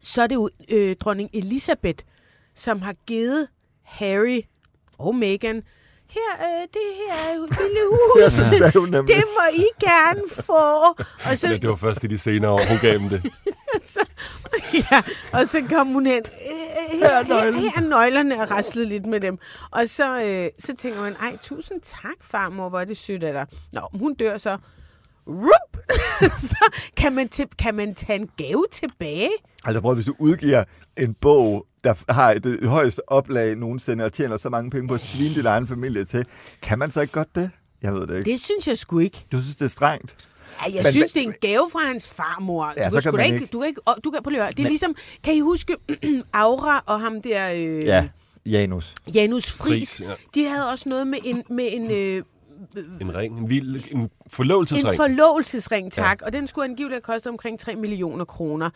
[0.00, 2.04] så er det jo øh, dronning Elisabeth,
[2.54, 3.48] som har givet
[3.82, 4.40] Harry
[4.98, 5.62] og Meghan,
[6.10, 7.80] her, øh, det her lille
[8.18, 8.24] Ja,
[8.80, 9.08] hus, nemlig.
[9.16, 10.92] det må I gerne få.
[11.30, 13.22] Og så, Ja, det var først i de senere år, hun gav dem det.
[13.92, 14.00] så,
[14.90, 16.22] ja, og så kom hun hen.
[16.26, 19.38] Øh, Her, her, her er nøglerne og raslede lidt med dem.
[19.70, 23.32] Og så, øh, så tænker man, ej, tusind tak, farmor, hvor er det sødt af
[23.32, 23.46] dig.
[23.72, 24.58] Nå, hun dør så.
[25.26, 25.78] Rup!
[26.38, 29.30] så kan man, kan man tage en gave tilbage.
[29.64, 30.64] Altså prøv, hvis du udgiver
[30.96, 31.66] en bog,
[32.06, 35.46] der har det højeste oplag nogensinde, og tjener så mange penge på at svine din
[35.46, 36.26] egen familie til,
[36.62, 37.50] kan man så ikke godt det?
[37.82, 38.30] Jeg ved det ikke.
[38.30, 39.24] Det synes jeg sgu ikke.
[39.32, 40.14] Du synes, det er strengt?
[40.66, 42.72] Ja, jeg Men- synes, det er en gave fra hans farmor.
[42.76, 44.42] Ja, du så kan kan man ikke, ikke- Du kan ikke, du kan, prøv lige.
[44.42, 45.76] Det er Men- ligesom, kan I huske
[46.32, 48.08] Aura og ham der, øh, Ja,
[48.46, 48.94] Janus.
[49.14, 49.96] Janus Friis?
[49.96, 50.14] Friis, ja.
[50.34, 52.22] De havde også noget med en, med en, øh,
[53.00, 54.90] En ring, en, vild, en forlovelsesring.
[54.90, 56.18] en forlovelsesring, tak.
[56.20, 56.26] Ja.
[56.26, 58.70] Og den skulle angiveligt have kostet omkring 3 millioner kroner.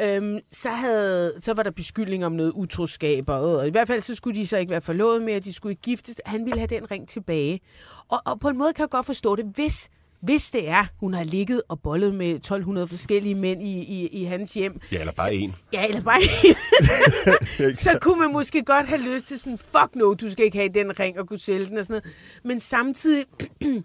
[0.00, 4.02] Øhm, så, havde, så var der beskyldning om noget utroskab, og, og i hvert fald
[4.02, 6.20] så skulle de så ikke være forlovet mere, de skulle ikke giftes.
[6.26, 7.60] Han ville have den ring tilbage.
[8.08, 11.14] Og, og på en måde kan jeg godt forstå det, hvis, hvis det er, hun
[11.14, 14.80] har ligget og bollet med 1200 forskellige mænd i, i, i hans hjem.
[14.92, 15.54] Ja, eller bare en.
[15.72, 16.20] Ja, eller bare
[17.84, 20.68] Så kunne man måske godt have lyst til sådan, fuck no, du skal ikke have
[20.68, 22.16] den ring og kunne sælge den og sådan noget.
[22.44, 23.24] Men samtidig,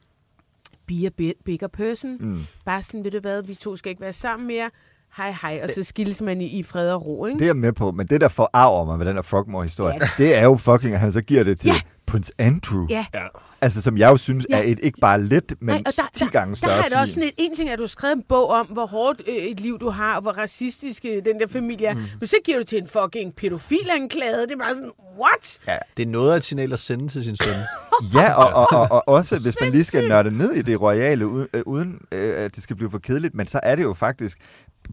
[0.88, 2.18] be a bigger person.
[2.20, 2.40] Mm.
[2.66, 4.70] Bare sådan, ved du hvad, vi to skal ikke være sammen mere.
[5.18, 5.60] Hej, hej.
[5.64, 7.38] Og så skilles man i, i fred og ro, ikke?
[7.40, 10.10] Det er jeg med på, men det, der forarver mig med den her Frogmore-historie, ja.
[10.24, 11.74] det er jo fucking, at han så giver det til Ja.
[12.08, 12.86] Prince Andrew.
[12.90, 13.06] Ja.
[13.14, 13.20] Ja.
[13.62, 14.58] Altså, som jeg jo synes Ja.
[14.58, 16.98] er et ikke bare lidt, men Nej, der, 10 gange der, større der er det
[16.98, 19.36] også sådan et, en ting, at du har skrevet en bog om, hvor hårdt øh,
[19.36, 21.94] et liv du har, og hvor racistisk øh, den der familie er.
[21.94, 22.02] Mm.
[22.20, 24.42] Men så giver du til en fucking pædofilanklage.
[24.42, 25.60] Det er bare sådan, what?
[25.68, 25.78] Ja.
[25.98, 27.54] Det er noget af et signal at sende til sin søn.
[28.14, 31.28] Ja, og, og, og, og også hvis man lige skal nørde ned i det royale,
[31.28, 33.94] uden, øh, uden øh, at det skal blive for kedeligt, men så er det jo
[33.94, 34.38] faktisk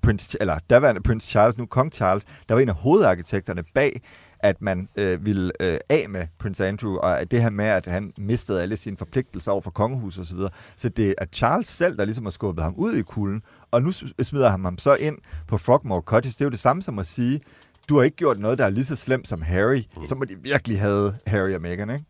[0.02, 4.02] Prince, eller daværende Prince Charles, nu Kong Charles, der var en af hovedarkitekterne bag,
[4.38, 7.86] at man øh, ville øh, af med Prince Andrew, og at det her med, at
[7.86, 10.28] han mistede alle sine forpligtelser over for kongehuset osv.
[10.28, 10.50] Så, videre.
[10.76, 13.92] så det er Charles selv, der ligesom har skubbet ham ud i kulden, og nu
[14.22, 16.32] smider han ham så ind på Frogmore Cottage.
[16.32, 17.40] Det er jo det samme som at sige,
[17.88, 19.82] du har ikke gjort noget, der er lige så slemt som Harry.
[20.04, 22.04] Så må de virkelig have Harry og Meghan, ikke?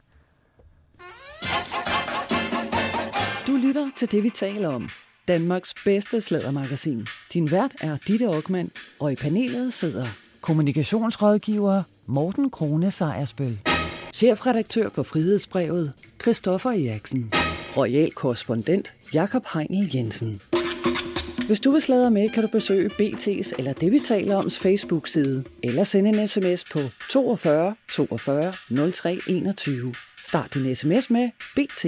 [3.46, 4.88] Du lytter til det, vi taler om.
[5.28, 7.06] Danmarks bedste slædermagasin.
[7.32, 10.06] Din vært er Ditte Aukmann, og i panelet sidder
[10.40, 13.58] kommunikationsrådgiver Morten Krone Sejersbøl.
[14.12, 17.32] Chefredaktør på Frihedsbrevet, Christoffer Eriksen.
[17.76, 20.40] Royal korrespondent, Jakob Heinel Jensen.
[21.46, 25.44] Hvis du vil sladre med, kan du besøge BT's eller det, vi taler oms Facebook-side,
[25.62, 28.52] eller sende en sms på 42 42
[28.92, 29.94] 03 21.
[30.24, 31.86] Start din sms med BT.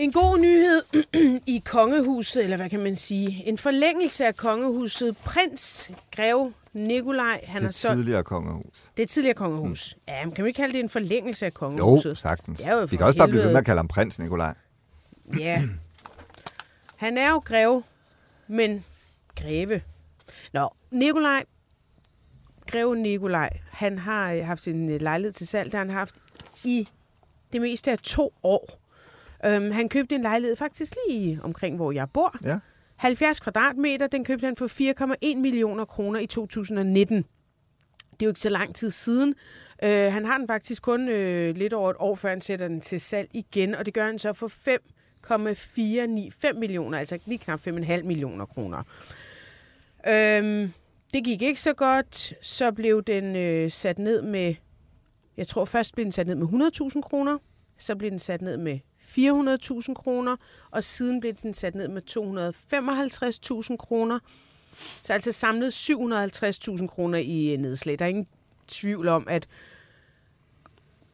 [0.00, 0.82] En god nyhed
[1.46, 3.44] i kongehuset, eller hvad kan man sige?
[3.46, 5.16] En forlængelse af kongehuset.
[5.16, 7.94] Prins Grev Nikolaj, han har Det så...
[7.94, 8.90] tidligere kongehus.
[8.96, 9.94] Det er tidligere kongehus.
[9.96, 10.02] Mm.
[10.08, 12.18] Ja, men kan vi ikke kalde det en forlængelse af Jo, kongehuset?
[12.18, 12.60] sagtens.
[12.60, 14.54] Det er jo Vi kan også bare blive ved med at kalde ham prins Nikolaj.
[15.38, 15.62] Ja.
[16.96, 17.82] Han er jo greve,
[18.48, 18.84] men
[19.36, 19.82] greve.
[20.52, 21.44] Nå, Nikolaj,
[22.70, 26.14] greve Nikolaj, han har øh, haft sin øh, lejlighed til salg, der har han haft
[26.64, 26.88] i
[27.52, 28.79] det meste af to år.
[29.46, 32.36] Um, han købte en lejlighed faktisk lige omkring, hvor jeg bor.
[32.44, 32.58] Ja.
[32.96, 34.66] 70 kvadratmeter, den købte han for
[35.34, 37.16] 4,1 millioner kroner i 2019.
[37.16, 37.24] Det
[38.22, 39.34] er jo ikke så lang tid siden.
[39.82, 42.80] Uh, han har den faktisk kun uh, lidt over et år, før han sætter den
[42.80, 48.02] til salg igen, og det gør han så for 5,495 millioner, altså lige knap 5,5
[48.02, 48.82] millioner kroner.
[50.06, 50.72] Um,
[51.12, 52.34] det gik ikke så godt.
[52.42, 54.54] Så blev den øh, sat ned med,
[55.36, 57.38] jeg tror først blev den sat ned med 100.000 kroner,
[57.78, 58.78] så blev den sat ned med
[59.18, 60.36] 400.000 kroner,
[60.70, 62.02] og siden blev den sat ned med
[63.70, 64.18] 255.000 kroner.
[65.02, 67.98] Så altså samlet 750.000 kroner i øh, nedslag.
[67.98, 68.26] Der er ingen
[68.68, 69.48] tvivl om, at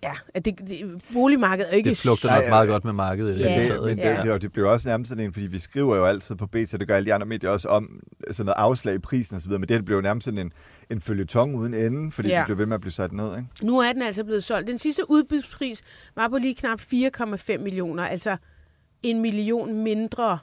[0.03, 1.91] ja, at det, det, boligmarkedet er ikke...
[1.91, 3.41] Det flugter nok ja, meget godt med markedet.
[3.41, 5.97] Ja, det, men det, det, det, det bliver også nærmest sådan en, fordi vi skriver
[5.97, 8.95] jo altid på BT, det gør alle de andre medier også om sådan noget afslag
[8.95, 10.53] i prisen osv., men det her bliver jo nærmest sådan en,
[10.91, 12.37] en følgetong uden ende, fordi Ja.
[12.39, 13.49] det bliver ved med at blive sat ned, ikke?
[13.63, 14.69] Nu er den altså blevet solgt.
[14.69, 15.83] Den sidste udbudspris
[16.15, 18.37] var på lige knap 4,5 millioner, altså
[19.03, 20.39] en million mindre,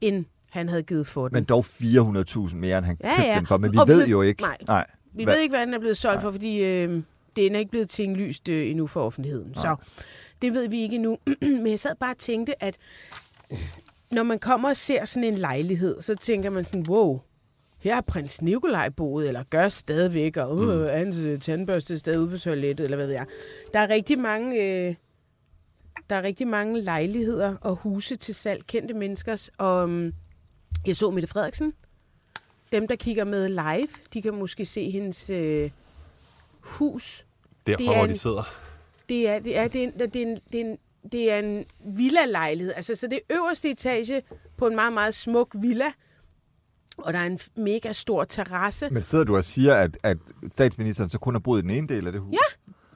[0.00, 1.34] end han havde givet for den.
[1.34, 3.38] Men dog 400.000 mere, end han Ja, købte ja.
[3.38, 4.42] den for, men vi Og ved jo ikke.
[4.42, 4.56] nej.
[4.66, 4.86] Nej.
[5.14, 7.02] Vi Hvad- ved ikke, hvad den er blevet solgt for, fordi øh,
[7.36, 9.54] den er ikke blevet tinglyst øh, endnu for offentligheden.
[9.54, 9.76] Så
[10.42, 11.18] det ved vi ikke endnu.
[11.42, 12.76] Men jeg sad bare og tænkte, at
[14.14, 17.20] når man kommer og ser sådan en lejlighed, så tænker man sådan, wow,
[17.78, 20.86] her har prins Nikolaj boet, eller gør stadigvæk, og uh, mm.
[20.86, 23.26] hans øh, tandbørste er stadig ude på toilettet, eller hvad ved jeg.
[23.74, 24.62] Der er rigtig mange...
[24.88, 24.94] Øh,
[26.10, 29.50] der er rigtig mange lejligheder og huse til salg, kendte menneskers.
[29.58, 30.12] Og um,
[30.86, 31.72] jeg så Mette Frederiksen.
[32.72, 35.70] Dem, der kigger med live, de kan måske se hendes øh,
[36.60, 37.26] hus.
[37.66, 38.54] Derfra, Det er hvor en- de sidder.
[39.08, 40.78] Det er, det er, det er, en, det er, en, det er en
[41.12, 41.64] det er en
[41.96, 42.72] villa-lejlighed.
[42.76, 44.22] Altså, så det er øverste etage
[44.56, 45.86] på en meget, meget smuk villa.
[46.98, 48.90] Og der er en mega stor terrasse.
[48.90, 50.16] Men sidder du og siger, at, at
[50.52, 52.34] statsministeren så kun har boet i den ene del af det hus?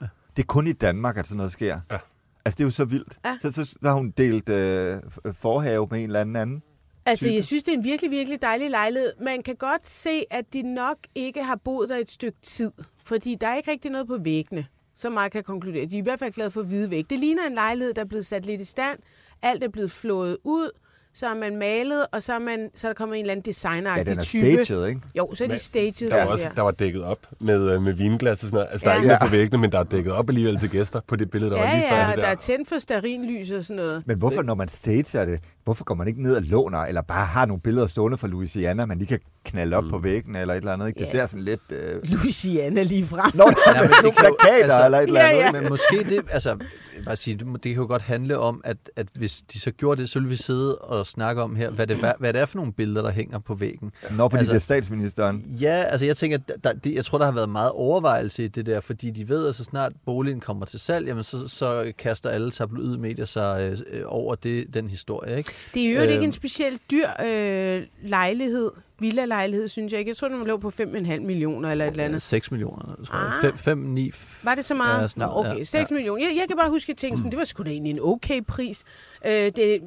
[0.01, 0.07] Ja.
[0.37, 1.81] Det er kun i Danmark, at sådan noget sker?
[1.91, 1.99] Ja.
[2.45, 3.19] Altså, det er jo så vildt.
[3.25, 3.37] Ja.
[3.41, 6.63] Så, så, så har hun delt øh, f- forhave med en eller anden anden.
[7.07, 7.35] Altså, type.
[7.35, 9.13] jeg synes, det er en virkelig, virkelig dejlig lejlighed.
[9.25, 12.73] Man kan godt se, at de nok ikke har boet der et stykke tid.
[13.05, 14.67] Fordi der er ikke rigtig noget på væggene.
[15.01, 15.87] Så meget kan konkludere.
[15.87, 17.11] De er i hvert fald glade for hvide væg.
[17.11, 18.99] Det ligner en lejlighed, der er blevet sat lidt i stand.
[19.43, 20.71] Alt er blevet flået ud.
[21.15, 23.43] Så er man malet, og så er, man, så er der kommet en eller anden
[23.47, 24.65] Ja, designeragtig den er type.
[24.65, 25.01] staged, ikke?
[25.19, 26.11] Jo, så er de Men staged.
[26.11, 26.27] Der var ja.
[26.33, 28.69] også der var dækket op med, øh, med vinglas og sådan noget.
[28.71, 29.01] Altså, der er Ja.
[29.01, 31.51] ikke noget på væggene, men der er dækket op alligevel til gæster på det billede,
[31.51, 32.23] der var Ja, lige før ja, det der.
[32.23, 34.03] der er tændt for sterinlys og sådan noget.
[34.07, 37.27] Men hvorfor, når man stager det, hvorfor går man ikke ned og låner, eller bare
[37.27, 39.91] har nogle billeder stående fra Louisiana, man lige kan knalde op mm.
[39.91, 40.99] på væggen, eller et eller andet, ikke?
[41.01, 41.11] Det Ja.
[41.11, 41.61] ser sådan lidt...
[41.71, 42.01] Øh...
[42.05, 43.31] Louisiana lige frem.
[43.35, 45.39] Nå, Ja, men det kan jo- plakater, altså- eller et eller andet.
[45.41, 45.47] ja.
[45.47, 45.61] ikke?
[45.61, 46.57] Men måske det, altså,
[47.05, 50.01] bare sige, det, det kan jo godt handle om, at, at hvis de så gjorde
[50.01, 52.47] det, så ville vi sidde og snakke om her, hvad det, hvad, hvad det er
[52.47, 53.93] for nogle billeder, der hænger på væggen.
[54.11, 55.45] Nå, fordi Altså- det er statsministeren.
[55.61, 58.67] Ja, altså jeg tænker, der, det, jeg tror, der har været meget overvejelse i det
[58.67, 62.31] der, fordi de ved, at så snart boligen kommer til salg, jamen så, så kaster
[62.31, 65.51] alle tabloidmedier sig øh, over det, den historie, ikke?
[65.75, 66.23] Det er jo ikke Øhm.
[66.25, 70.09] en specielt dyr øh, lejlighed, villa-lejlighed, synes jeg ikke.
[70.09, 72.23] Jeg tror, den lå på 5,5 millioner eller et eller andet.
[72.23, 73.27] 6 millioner, tror jeg.
[73.37, 73.41] Ah.
[73.43, 74.11] 5, 5 9...
[74.45, 75.03] Var det så meget?
[75.03, 76.25] Ja, Nå, noget, okay, ja, 6 millioner.
[76.25, 78.01] Jeg, jeg kan bare huske, at jeg tænkte sådan, det var sgu da egentlig en
[78.03, 78.85] okay pris.
[79.27, 79.81] Øh, det,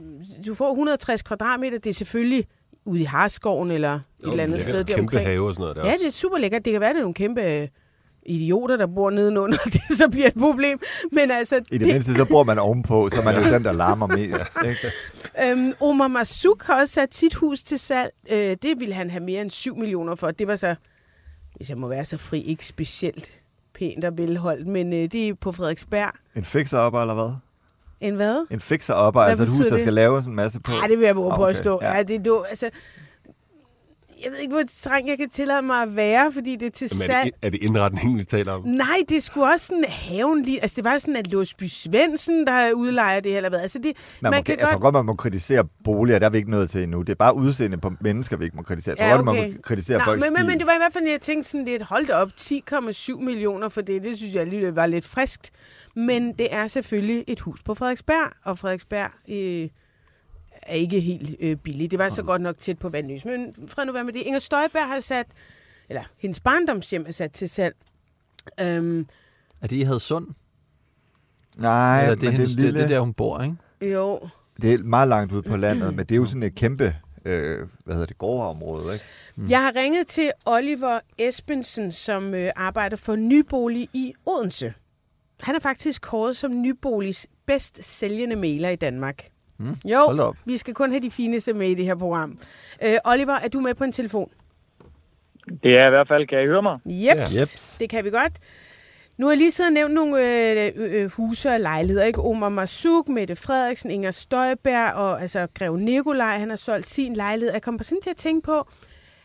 [0.46, 2.46] du får 160 kvadratmeter, det er selvfølgelig
[2.86, 5.28] ude i Harskoven eller et eller andet sted Kæmpe deromkring.
[5.28, 6.00] have og sådan noget der Ja, også.
[6.00, 6.66] det er super lækkert.
[6.66, 7.68] Det kan være, det er nogle kæmpe øh,
[8.26, 9.58] idioter, der bor nedenunder.
[9.74, 10.80] Det så bliver et problem.
[11.12, 13.72] Men altså, I det mindste, så bor man ovenpå, så man er jo den, der
[13.72, 14.46] larmer mest.
[14.70, 14.92] Ikke?
[15.52, 18.12] Øhm, Omar Masuk har også sat sit hus til salg.
[18.30, 20.32] Øh, det ville han have mere end 7 millioner for.
[20.32, 20.76] Det var så,
[21.56, 23.32] hvis jeg må være så fri, ikke specielt
[23.76, 26.12] pænt og velholdt, men øh, det er på Frederiksberg.
[26.36, 27.32] En fixer-upper, eller hvad?
[28.02, 28.46] En hvad?
[28.52, 29.80] En fixer-upper, altså et hus, betyder der det?
[29.82, 30.72] skal lave en masse på.
[30.72, 31.80] Nej, det vil jeg våge Ah, på at okay, stå.
[31.82, 31.96] ja.
[31.96, 32.04] Ja.
[32.04, 32.70] det er du, altså,
[34.24, 36.90] jeg ved ikke, hvor streng jeg kan tillade mig at være, fordi det er til
[36.94, 38.62] Jamen, er, det, er det indretningen, vi taler om?
[38.66, 40.62] Nej, det sgu også sådan haven lige.
[40.62, 43.60] Altså, det var sådan, at Låsby Svendsen, der udlejer det, eller hvad.
[43.60, 46.38] Altså, det, Man, man kan, jeg tror godt, man må kritisere boliger, der er vi
[46.38, 47.02] ikke nået til endnu.
[47.02, 48.96] Det er bare udseende på mennesker, vi ikke må kritisere.
[49.00, 49.54] Jeg tror Ja, godt, man okay.
[49.54, 51.66] må kritisere Nå, folks men, men, men det var i hvert fald, jeg tænkte sådan
[51.66, 55.52] lidt, hold da op, 10,7 millioner for det, det synes jeg alligevel var lidt friskt.
[55.96, 59.70] Men det er selvfølgelig et hus på Frederiksberg, og Frederiksberg øh,
[60.64, 61.92] er ikke helt øh, billigt.
[61.92, 63.26] Det var så godt nok tæt på Vandløs.
[63.26, 64.20] Men fred nu være med det.
[64.20, 65.28] Inger Støjberg har sat,
[65.90, 67.76] eller hendes barndomshjem er sat til salg.
[68.60, 69.08] Øhm,
[69.62, 70.28] Er det i Hadsund?
[71.58, 73.94] Nej, Eller det er, men hendes, det det, lille, det er der, hun bor, ikke?
[73.94, 74.20] jo,
[74.62, 76.96] det er meget langt ude på landet, men det er jo sådan et kæmpe,
[77.26, 79.06] øh, hvad hedder det, gårdområde, ikke?
[79.36, 79.50] Mm.
[79.50, 84.74] Jeg har ringet til Oliver Espensen, som øh, arbejder for Nybolig i Odense.
[85.44, 89.28] Han er faktisk kåret som Nyboligs bedst sælgende mailer i Danmark.
[89.62, 89.76] Mm.
[89.86, 90.36] Jo, Hold da op.
[90.46, 92.40] vi skal kun have de fineste med i det her program.
[92.84, 94.30] Øh, Oliver, er du med på en telefon?
[95.64, 96.80] Det er i hvert fald, kan I høre mig?
[96.86, 97.78] Jeps, Jeps.
[97.80, 98.34] det kan vi godt.
[99.18, 102.06] Nu har jeg lige siddet og nævnt nogle øh, øh, huse og lejligheder.
[102.06, 102.22] Ikke?
[102.22, 107.54] Omar Masuk, Mette Frederiksen, Inger Støjberg og altså, Grev Nikolaj, han har solgt sin lejlighed.
[107.54, 108.68] Jeg kommer sådan til at tænke på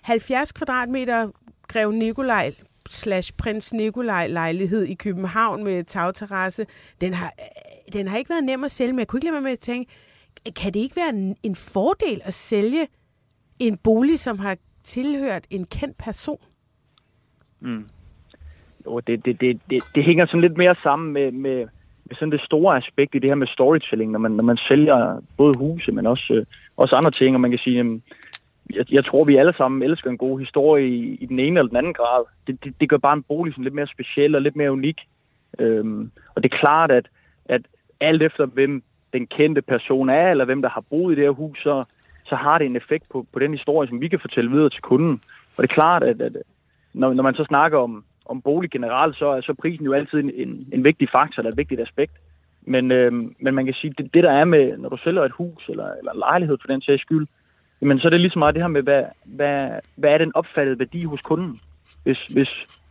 [0.02, 1.28] 70 kvadratmeter
[1.68, 2.52] Grev Nikolaj
[2.90, 6.66] slash prins Nikolaj lejlighed i København med tagterrasse.
[7.00, 9.34] Den har, øh, den har ikke været nem at sælge, men jeg kunne ikke lade
[9.34, 9.92] mig med at tænke,
[10.54, 12.86] kan det ikke være en, en fordel at sælge
[13.60, 16.40] en bolig, som har tilhørt en kendt person?
[17.60, 17.88] Mm.
[18.86, 21.56] Jo, det, det, det, det, det hænger sådan lidt mere sammen med, med,
[22.04, 25.20] med sådan det store aspekt i det her med storytelling, når man, når man sælger
[25.36, 28.02] både huse, men også, øh, også andre ting, og man kan sige, jamen,
[28.74, 31.68] jeg, jeg tror, vi alle sammen elsker en god historie i, i den ene eller
[31.68, 32.24] den anden grad.
[32.46, 34.98] Det, det, det gør bare en bolig sådan lidt mere speciel og lidt mere unik.
[35.58, 37.08] Øhm, og det er klart, at,
[37.44, 37.62] at
[38.00, 38.82] alt efter hvem
[39.16, 41.84] den kendte person er, eller hvem der har boet i det her hus, så,
[42.28, 44.82] så har det en effekt på, på den historie, som vi kan fortælle videre til
[44.82, 45.20] kunden.
[45.56, 46.36] Og det er klart, at, at
[46.92, 50.18] når, når man så snakker om, om bolig generelt, så er så prisen jo altid
[50.18, 52.12] en, en, en vigtig faktor eller et vigtigt aspekt.
[52.62, 55.32] Men, øhm, men man kan sige, det, det der er med, når du sælger et
[55.32, 57.26] hus eller, eller en lejlighed for den sags skyld,
[57.80, 60.32] jamen så er det lige så meget det her med, hvad, hvad, hvad er den
[60.34, 61.60] opfattede værdi hos kunden?
[62.04, 62.48] Hvis, hvis,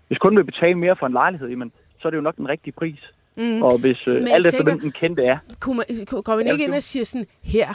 [0.07, 2.49] hvis kunden vil betale mere for en lejlighed, jamen, så er det jo nok den
[2.49, 3.13] rigtige pris.
[3.37, 3.61] Mm.
[3.63, 6.51] Og hvis øh, alt efter hvem den kendte er, Kunne man, kunne- går man Ja,
[6.51, 7.73] ikke ind og siger sådan, her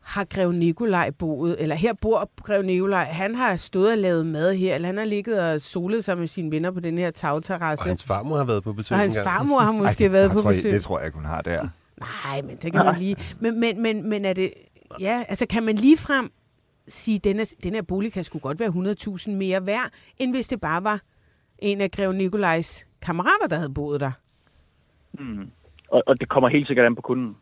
[0.00, 4.54] har Grev Nikolaj boet, eller her bor Grev Nikolaj, han har stået og lavet mad
[4.54, 7.14] her, eller han har ligget og solet sig med sine venner på den her Og
[7.14, 7.88] tagterrasse.
[7.88, 10.42] hans farmor har været på besøg Og hans farmor har måske Ej, været det, på
[10.42, 10.72] tror jeg, besøg.
[10.72, 11.68] Det tror jeg ikke, hun har der.
[12.00, 13.16] Nej, men det kan man lige.
[13.40, 14.52] Men, men, men, men er det...
[15.00, 16.30] Ja, altså kan man lige frem
[16.88, 18.68] sige, at den her, den her bolig kan sgu godt være
[19.18, 19.88] 100.000 mere værd,
[20.18, 21.00] end hvis det bare var
[21.58, 24.10] en af Grev Nikolajs kammerater, der havde boet der.
[25.18, 25.50] Mm,
[25.88, 27.36] og, og det kommer helt sikkert an på kunden.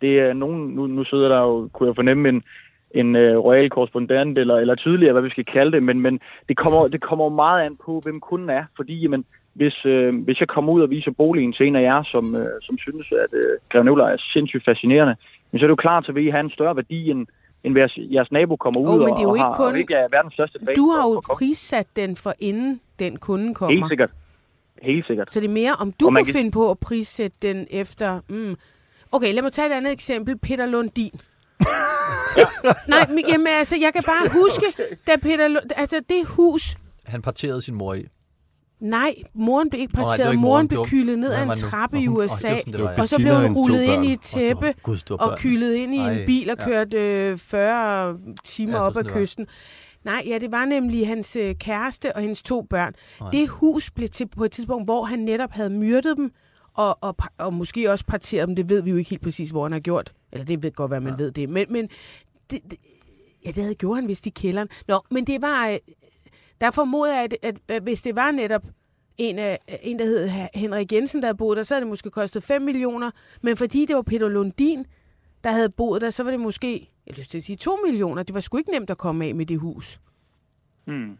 [0.00, 2.42] det er nogen, nu, nu sidder der jo, kunne jeg fornemme, en,
[2.90, 6.56] en uh, royal korrespondent, eller, eller tydeligere, hvad vi skal kalde det, men, men det,
[6.56, 10.48] kommer, det kommer meget an på, hvem kunden er, fordi jamen, hvis, øh, hvis jeg
[10.48, 13.58] kommer ud og viser boligen til en af jer, som, øh, som synes, at øh,
[13.68, 15.16] Greve er sindssygt fascinerende,
[15.50, 17.26] men så er det jo klart, at vil I have en større værdi, end,
[17.64, 19.72] end hvis jeres nabo kommer ud oh, men det er jo og, ikke har, kun...
[19.72, 20.76] og ikke er verdens største bag.
[20.76, 23.76] Du har jo prissat den for inden den kunde kommer.
[23.76, 24.10] Helt sikkert.
[24.82, 25.32] Helt sikkert.
[25.32, 26.32] Så det er mere, om du kunne kan...
[26.32, 28.20] finde på at prissætte den efter...
[28.28, 28.56] Mm.
[29.12, 30.38] Okay, lad mig tage et andet eksempel.
[30.38, 31.20] Peter Lundin.
[32.36, 32.44] ja.
[32.88, 34.66] Nej, men, jamen, altså, jeg kan bare huske,
[35.06, 36.76] da Peter Lund, altså det hus...
[37.06, 38.06] Han parterede sin mor i.
[38.80, 40.28] Nej, moren blev ikke parteret.
[40.28, 43.16] Oh, ikke moren blev kylet ned ad en trappe i USA, oh, sådan, og så
[43.16, 46.58] blev hun rullet ind i et tæppe oh, og kylet ind i en bil og
[46.58, 49.46] kørt øh, 40 timer ja, op ad kysten.
[50.06, 52.94] Nej, ja, det var nemlig hans øh, kæreste og hendes to børn.
[53.20, 53.30] Nej.
[53.30, 56.32] Det hus blev til på et tidspunkt, hvor han netop havde myrdet dem,
[56.74, 58.56] og, og, og måske også parteret dem.
[58.56, 60.12] Det ved vi jo ikke helt præcis, hvor han har gjort.
[60.32, 61.24] Eller det ved godt, hvad man ja.
[61.24, 61.48] ved det.
[61.48, 61.88] Men, men
[62.50, 62.78] det, det,
[63.44, 64.68] ja, det havde gjort han vist i kælderen.
[64.88, 65.68] Nå, men det var...
[65.68, 65.78] Øh,
[66.60, 68.62] der formoder jeg, at, at, at hvis det var netop
[69.18, 72.10] en, af, en, der hed Henrik Jensen, der havde boet der, så havde det måske
[72.10, 73.10] kostet 5 millioner.
[73.42, 74.86] Men fordi det var Peter Lundin,
[75.44, 78.22] der havde boet der, så var det måske, jeg lyst til at sige 2 millioner.
[78.22, 80.00] Det var sgu ikke nemt at komme af med det hus.
[80.84, 81.18] Hmm.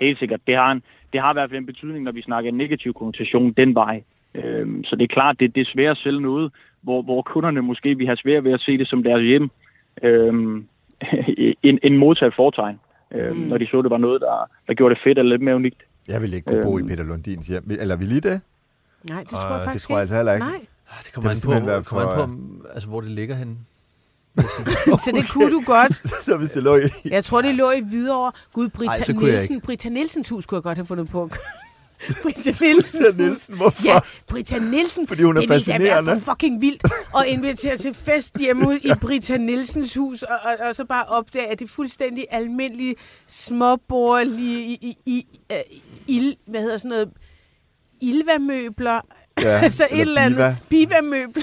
[0.00, 0.40] Helt sikkert.
[0.46, 0.82] Det har, en,
[1.12, 4.02] det har i hvert fald en betydning, når vi snakker en negativ konnotation den vej.
[4.34, 7.62] Øhm, så det er klart, det, det er svært at sælge noget, hvor, hvor kunderne
[7.62, 9.50] måske vil have svært ved at se det som deres hjem.
[10.02, 10.66] Øhm,
[11.68, 12.78] en, en modtaget fortegn
[13.14, 13.42] øh, mm.
[13.42, 15.82] når de så, det var noget, der, der gjorde det fedt eller lidt mere unikt.
[16.08, 16.86] Jeg vil ikke kunne bo øhm.
[16.86, 17.70] i Peter Lundins hjem.
[17.80, 18.40] Eller vil I det?
[19.04, 20.46] Nej, det tror jeg faktisk Det tror jeg altså heller ikke.
[20.46, 20.66] Nej.
[20.90, 22.28] Ah, det kommer det an på, kommer an
[22.60, 23.56] på altså, hvor det ligger henne.
[25.04, 26.08] så det kunne du godt.
[26.24, 26.88] så hvis det lå i...
[27.04, 28.32] Jeg tror, det lå i Hvidovre.
[28.52, 31.30] Gud, Brita, Ej, Nielsen, Brita Nielsens hus kunne jeg godt have fundet på.
[32.22, 33.00] Britta Nielsen.
[33.00, 33.84] Britta Nielsen, hvorfor?
[33.84, 35.06] Ja, Britta Nielsen.
[35.06, 36.10] Fordi hun er det fascinerende.
[36.10, 36.84] Det for fucking vildt
[37.16, 41.04] at invitere til fest hjemme ud i Britta Nielsens hus, og, og, og så bare
[41.04, 42.94] opdage, at det er fuldstændig almindelige,
[43.26, 45.26] småborgerlige, i, i, i,
[46.06, 47.08] i, hvad hedder sådan noget,
[48.00, 49.00] Ilva-møbler.
[49.42, 50.56] Ja, altså et eller andet.
[50.68, 51.42] Biva-møbler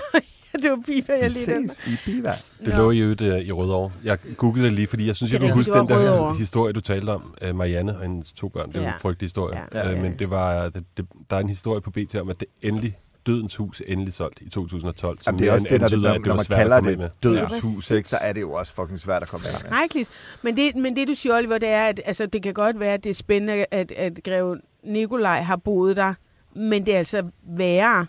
[0.62, 1.72] det var Biva, jeg lige den.
[1.88, 2.34] i Biva.
[2.66, 3.92] Det lå i øvrigt uh, i Rødovre.
[4.04, 6.36] Jeg googlede det lige, fordi jeg synes, jeg kunne huske den der Rødovre.
[6.36, 7.36] historie, du talte om.
[7.50, 8.68] Uh, Marianne og hendes to børn.
[8.68, 8.94] Det var ja.
[8.94, 9.60] en frygtelig historie.
[9.74, 9.94] Ja.
[9.94, 12.48] Uh, men det var, det, det, der er en historie på BT om, at det
[12.62, 15.20] endelig Dødens Hus endelig solgt i 2012.
[15.28, 17.10] Jamen, det er også det, når, det, når, når man kalder det med.
[17.24, 17.62] Dødens ja.
[17.62, 19.70] Hus, ikke, så er det jo også fucking svært at komme af med.
[19.70, 20.10] Skrækkeligt.
[20.42, 22.94] Men det, men det, du siger, Oliver, det er, at altså, det kan godt være,
[22.94, 26.14] at det er spændende, at, at Greve Nikolaj har boet der,
[26.56, 28.06] men det er altså værre,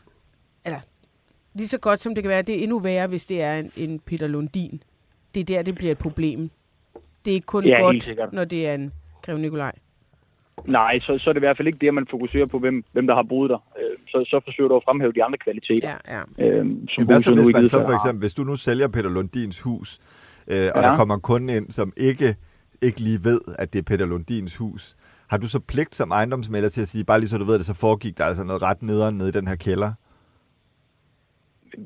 [0.65, 0.79] eller
[1.55, 3.71] lige så godt som det kan være, det er endnu værre, hvis det er en,
[3.77, 4.83] en Peter Lundin.
[5.35, 6.51] Det er der, det bliver et problem.
[7.25, 8.93] Det er ikke kun ja, godt, når det er en
[9.23, 9.73] Grev Nikolaj.
[10.65, 12.85] Nej, så, så er det i hvert fald ikke det, at man fokuserer på, hvem,
[12.93, 13.59] hvem der har boet der.
[13.79, 15.95] Øh, så, så forsøger du at fremhæve de andre kvaliteter.
[16.09, 16.47] Ja, ja.
[16.47, 19.61] Øhm, som Hvad så, hvis man så for eksempel, hvis du nu sælger Peter Lundins
[19.61, 19.99] hus,
[20.49, 20.89] øh, og ja.
[20.89, 22.37] der kommer en kunde ind, som ikke,
[22.83, 24.97] ikke lige ved, at det er Peter Lundins hus,
[25.31, 27.67] har du så pligt som ejendomsmælder til at sige, bare lige så du ved det,
[27.67, 29.93] så foregik der altså noget ret nederen nede i den her kælder?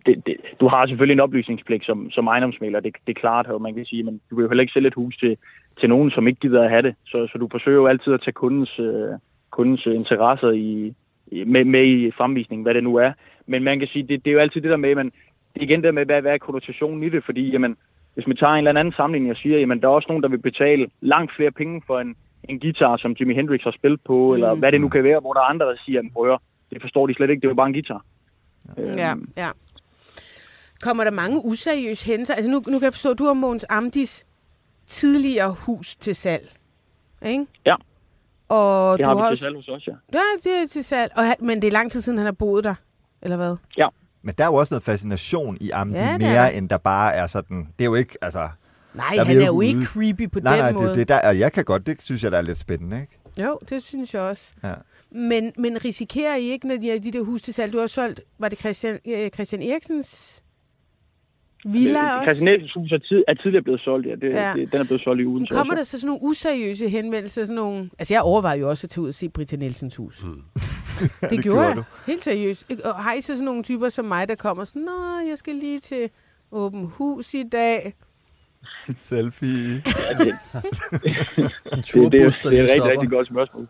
[0.06, 3.62] det, det, du har selvfølgelig en oplysningspligt som, som ejendomsmælder, det, det er klart, og
[3.62, 5.36] man kan sige, men du vil jo heller ikke sælge et hus til,
[5.80, 6.94] til nogen, som ikke gider at have det.
[7.06, 9.12] Så, så du forsøger jo altid at tage kundens, øh,
[9.50, 10.94] kundens interesser i,
[11.46, 13.12] med, med i fremvisningen, hvad det nu er.
[13.46, 15.06] Men man kan sige, det, det er jo altid det der med, men
[15.54, 17.76] det er igen der med, hvad, hvad er konnotationen i det, fordi jamen,
[18.14, 20.28] hvis man tager en eller anden sammenligning og siger, jamen der er også nogen, der
[20.28, 24.26] vil betale langt flere penge for en, en guitar, som Jimi Hendrix har spillet på,
[24.28, 24.34] mm.
[24.34, 26.38] eller hvad det nu kan være, hvor der er andre, der siger, prøv
[26.70, 28.04] det forstår de slet ikke, det er jo bare en guitar.
[28.76, 29.50] Ja, øhm, ja.
[30.82, 32.34] Kommer der mange useriøse hændelser?
[32.34, 34.26] Altså nu, nu kan jeg forstå, at du har Måns Amdis
[34.86, 36.52] tidligere hus til salg.
[37.26, 37.46] Ikke?
[37.66, 37.74] Ja.
[38.48, 39.92] Og det du har vi har til salg hos os, ja.
[40.12, 41.12] Ja, det er til salg.
[41.16, 42.74] Og, men det er lang tid siden, han har boet der,
[43.22, 43.56] eller hvad?
[43.76, 43.88] Ja.
[44.22, 47.26] Men der er jo også noget fascination i Amdi, ja, mere end der bare er
[47.26, 47.68] sådan...
[47.78, 48.48] Det er jo ikke, altså...
[48.94, 50.84] Nej, han er jo ikke creepy på nej, den nej, måde.
[50.84, 53.00] Nej, det, det der, og jeg kan godt, det synes jeg, der er lidt spændende,
[53.00, 53.18] ikke?
[53.38, 54.52] Jo, det synes jeg også.
[54.64, 54.74] Ja.
[55.10, 57.72] Men, men risikerer I ikke, når de har de der hus til salg?
[57.72, 60.42] Du har solgt, var det Christian, øh, Christian Eriksens
[61.64, 62.34] Villa også?
[62.34, 64.14] Christian hus er, tid, er tidligere blevet solgt, ja.
[64.14, 64.52] Det, ja.
[64.56, 65.46] Det, den er blevet solgt i ugen.
[65.50, 67.44] Kommer der så sådan nogle useriøse henvendelser?
[67.44, 67.90] Sådan nogle...
[67.98, 70.24] Altså, jeg overvejer jo også at tage ud og se Britta Nielsens hus.
[70.24, 70.42] Mm.
[71.00, 71.76] det, det gjorde jeg.
[71.76, 71.82] Du.
[72.06, 72.72] Helt seriøst.
[72.84, 75.54] Og har I så sådan nogle typer som mig, der kommer sådan, Nå, jeg skal
[75.54, 76.10] lige til
[76.52, 77.94] åben hus i dag.
[78.98, 79.82] Selfie.
[79.86, 80.34] Ja, det,
[81.70, 83.66] det, det, det, er, det er et rigtig, rigtig godt spørgsmål.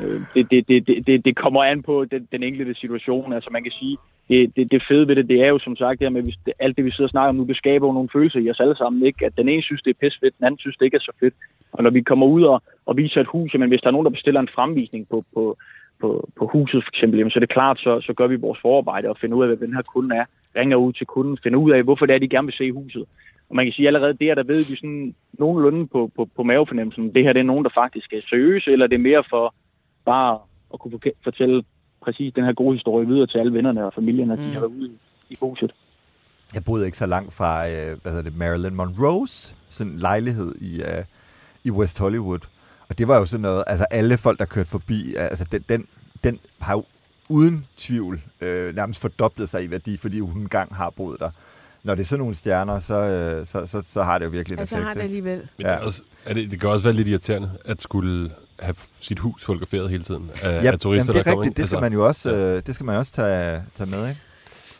[0.00, 3.32] Øh, det, det, det, det, det kommer an på den, den enkelte situation.
[3.32, 3.96] Altså man kan sige,
[4.28, 6.76] det, det, det fede ved det, det er jo som sagt, det med, at alt
[6.76, 8.76] det, vi sidder og snakker om nu, det skaber jo nogle følelser i os alle
[8.76, 9.06] sammen.
[9.06, 9.26] Ikke?
[9.26, 11.12] At den ene synes, det er pisse fedt, den anden synes, det ikke er så
[11.20, 11.34] fedt.
[11.72, 14.04] Og når vi kommer ud og, og viser et hus, men hvis der er nogen,
[14.04, 15.56] der bestiller en fremvisning på, på,
[16.00, 18.58] på, på huset for eksempel, jamen, så er det klart, så, så gør vi vores
[18.62, 20.24] forarbejde og finder ud af, hvad den her kunde er.
[20.56, 23.04] ringer ud til kunden, finder ud af, hvorfor det er, de gerne vil se huset.
[23.52, 26.42] Og man kan sige, at allerede der, der ved vi sådan nogenlunde på, på, på
[26.42, 29.54] mavefornemmelsen, det her det er nogen, der faktisk er seriøse, eller det er mere for
[30.04, 30.38] bare
[30.72, 31.64] at kunne fortælle
[32.04, 34.44] præcis den her gode historie videre til alle vennerne og familien, at mm.
[34.44, 34.90] de har været ude
[35.30, 35.72] i huset.
[36.54, 40.72] Jeg boede ikke så langt fra, øh, hvad hedder det, Marilyn Monroes sådan lejlighed i,
[40.80, 41.04] uh,
[41.64, 42.42] i West Hollywood.
[42.88, 45.86] Og det var jo sådan noget, altså alle folk, der kørte forbi, altså den, den,
[46.24, 46.84] den har jo
[47.28, 51.30] uden tvivl øh, nærmest fordoblet sig i værdi, fordi hun engang har boet der.
[51.84, 54.56] Når det er sådan nogle stjerner, så, øh, så, så, så har det jo virkelig
[54.56, 54.86] en altså, effekt.
[54.86, 55.48] har det alligevel.
[55.58, 55.70] Ja.
[55.70, 58.30] Det, kan også, er det, det kan også være lidt irriterende, at skulle
[58.60, 61.42] have sit hus fotograferet hele tiden af, ja, af turister, jamen, det er der kommer
[61.42, 61.58] rigtigt.
[61.58, 61.62] ind.
[61.62, 64.20] Det skal altså, man jo også, øh, det skal man også tage, tage med, ikke?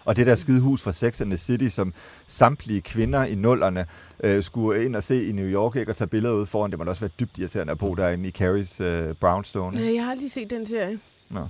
[0.04, 1.94] Og det der skide hus fra Sex and the City, som
[2.26, 3.86] samtlige kvinder i nullerne
[4.24, 5.92] øh, skulle ind og se i New York, ikke?
[5.92, 8.30] og tage billeder ud foran, det må også være dybt irriterende at bo derinde i
[8.30, 9.76] Carries øh, Brownstone.
[9.76, 10.98] Nej, jeg har aldrig set den serie.
[11.30, 11.46] Nå.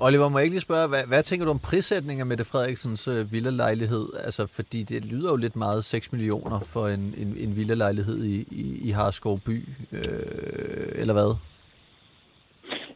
[0.00, 3.08] Oliver, må jeg ikke lige spørge, hvad, hvad tænker du om prissætningen af Mette Frederiksens
[3.08, 4.06] øh, villalejlighed?
[4.24, 8.36] Altså, fordi det lyder jo lidt meget 6 millioner for en, en, en villalejlighed i,
[8.50, 9.56] i, i Harskov by,
[9.92, 11.30] øh, eller hvad?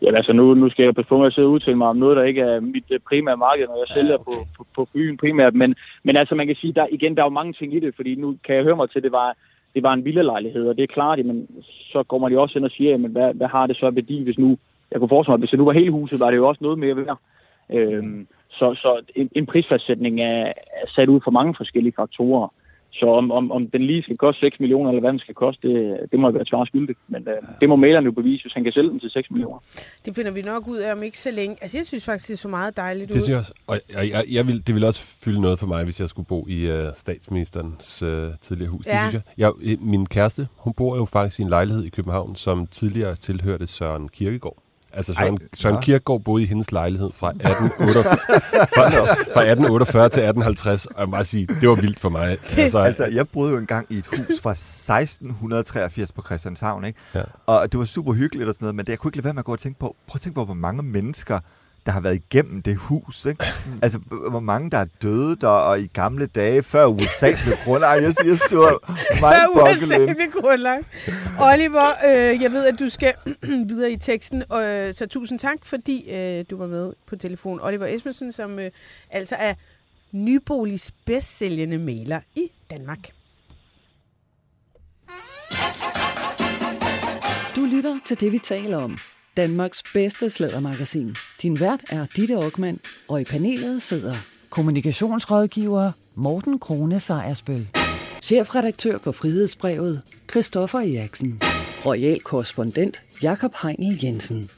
[0.02, 2.16] Ja, altså nu, nu skal jeg på med at sidde og udtale mig om noget,
[2.16, 4.24] der ikke er mit øh, primære marked, når jeg ja, sælger okay.
[4.24, 5.54] på, på, på byen primært.
[5.54, 7.94] Men, men altså man kan sige, der igen, der er jo mange ting i det,
[7.96, 9.36] fordi nu kan jeg høre mig til, at det var,
[9.74, 11.48] det var en villalejlighed, og det er klart, men
[11.92, 14.22] så går man jo også ind og siger, jamen, hvad, hvad har det så værdi,
[14.22, 14.58] hvis nu,
[14.90, 16.78] jeg kunne forestille mig, hvis det nu var hele huset, var det jo også noget
[16.78, 17.18] mere værd.
[17.72, 22.48] Øhm, så så en, en prisfastsætning er, er sat ud for mange forskellige faktorer.
[22.92, 25.68] Så om, om, om den lige skal koste 6 millioner, eller hvad den skal koste,
[25.68, 26.98] det, det må være svar skyldigt.
[27.08, 29.58] Men øh, det må maleren jo bevise, hvis han kan sælge den til 6 millioner.
[30.04, 31.56] Det finder vi nok ud af om ikke så længe.
[31.60, 33.54] Altså, jeg synes faktisk, det er så meget dejligt Det synes jeg også.
[33.66, 36.26] Og jeg, jeg, jeg vil, det ville også fylde noget for mig, hvis jeg skulle
[36.26, 38.08] bo i uh, statsministerens uh,
[38.40, 38.86] tidligere hus.
[38.86, 38.92] Ja.
[38.92, 39.50] Det synes jeg.
[39.62, 39.76] jeg.
[39.80, 44.08] Min kæreste, hun bor jo faktisk i en lejlighed i København, som tidligere tilhørte Søren
[44.08, 44.56] Kirkegaard.
[44.92, 45.80] Altså Søren, Ej, Søren ja.
[45.80, 48.04] Kierkegaard boede i hendes lejlighed fra 1848,
[48.74, 48.82] fra,
[49.34, 52.38] fra 1848 til 1850, og jeg må bare sige, det var vildt for mig.
[52.56, 56.98] Altså, altså, jeg boede jo engang i et hus fra 1683 på Christianshavn, ikke?
[57.14, 57.22] Ja.
[57.46, 59.34] og det var super hyggeligt og sådan noget, men det, jeg kunne ikke lade være
[59.34, 61.38] med at gå og tænke på, prøv at tænke på, hvor mange mennesker
[61.86, 63.26] der har været igennem det hus.
[63.26, 63.44] Ikke?
[63.82, 63.98] Altså,
[64.30, 68.02] hvor mange der er døde der, og i gamle dage, før USA blev grundlagt.
[68.02, 68.78] Jeg siger, det var
[69.20, 70.86] Før USA blev grundlagt.
[71.40, 73.14] Oliver, øh, jeg ved, at du skal
[73.70, 77.60] videre i teksten, og, øh, så tusind tak, fordi øh, du var med på telefon.
[77.62, 78.70] Oliver Esbensen, som øh,
[79.10, 79.54] altså er
[80.12, 83.10] Nyboligs bedst sælgende maler i Danmark.
[87.56, 88.98] Du lytter til det, vi taler om.
[89.40, 91.14] Danmarks bedste slædermagasin.
[91.42, 94.14] Din vært er Ditte Aukmann, og i panelet sidder
[94.50, 97.68] kommunikationsrådgiver Morten Krone Sejersbøl,
[98.22, 101.42] chefredaktør på Frihedsbrevet Christoffer Eriksen,
[101.86, 104.50] royal korrespondent Jakob Heinel Jensen.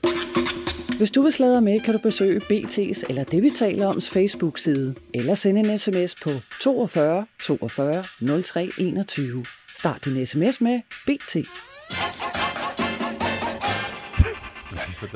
[0.96, 4.94] Hvis du vil sladre med, kan du besøge BT's eller det, vi taler oms Facebook-side,
[5.14, 6.30] eller sende en sms på
[6.60, 8.04] 42 42
[8.42, 9.44] 03 21.
[9.76, 11.36] Start din sms med BT.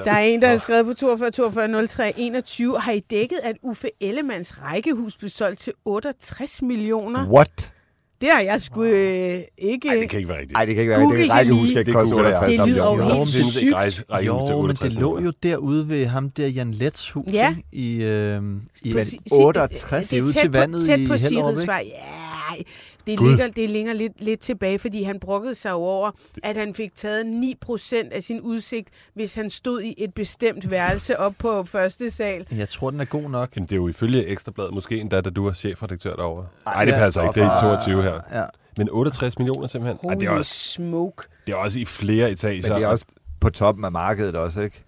[0.04, 2.80] Der er en, der har skrevet på 42 42 03 21.
[2.80, 7.28] Har I dækket, at Uffe Ellemanns rækkehus blev solgt til 68 millioner?
[7.28, 7.72] What?
[8.20, 9.88] Det har jeg sgu øh, ikke...
[9.88, 10.52] Nej, det kan ikke være rigtigt.
[10.52, 11.22] Nej, det kan ikke være rigtigt.
[11.22, 14.26] Det rækkehus skal ikke koste 68 Det lyder jo helt sygt.
[14.26, 17.56] Jo, men det lå jo derude ved ham der, Jan Lets hus, ja.
[17.72, 18.42] I, øh,
[18.84, 20.08] i men 68?
[20.08, 21.72] Det er ude til vandet i på Hellerup, ikke?
[21.72, 22.25] Ja,
[23.06, 26.10] det ligger, det ligger lidt, lidt tilbage, fordi han brokkede sig over,
[26.42, 27.24] at han fik taget
[27.64, 32.46] 9% af sin udsigt, hvis han stod i et bestemt værelse op på første sal.
[32.50, 33.56] Jeg tror, den er god nok.
[33.56, 36.46] Jamen, det er jo ifølge Ekstrabladet måske endda, da du var chefredaktør derovre.
[36.66, 37.40] Nej, det passer ikke.
[37.40, 38.20] Det er i 22 her.
[38.32, 38.44] Ja.
[38.78, 39.98] Men 68 millioner simpelthen.
[40.02, 41.22] Holy Ej, det er også, smoke.
[41.46, 42.68] Det er også i flere etager.
[42.68, 43.06] Men det er også
[43.40, 44.85] på toppen af markedet også, ikke?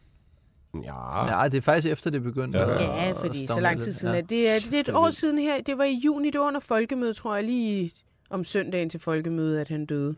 [0.84, 1.40] Ja.
[1.42, 2.58] ja, det er faktisk efter, det begyndte.
[2.58, 4.14] Ja, ja fordi så lang tid siden.
[4.14, 4.20] Ja.
[4.20, 5.60] Det, er, det er et år siden her.
[5.60, 7.90] Det var i juni, det var under folkemødet, tror jeg, lige
[8.30, 10.14] om søndagen til folkemødet, at han døde.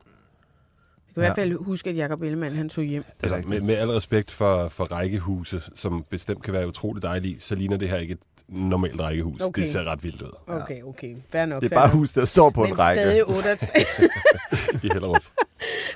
[1.16, 1.44] Jeg kan ja.
[1.44, 3.04] i hvert fald huske, at Jacob Ellemann han tog hjem.
[3.22, 7.54] Altså, med, med al respekt for, for rækkehuse, som bestemt kan være utroligt dejlige, så
[7.54, 9.40] ligner det her ikke et normalt rækkehus.
[9.40, 9.62] Okay.
[9.62, 10.30] Det ser ret vildt ud.
[10.46, 11.16] Okay, okay.
[11.32, 11.96] Fair nok, det er bare nok.
[11.96, 13.02] hus, der står på Men en række.
[13.02, 13.70] stadig 68.
[14.84, 15.22] I Hellerup.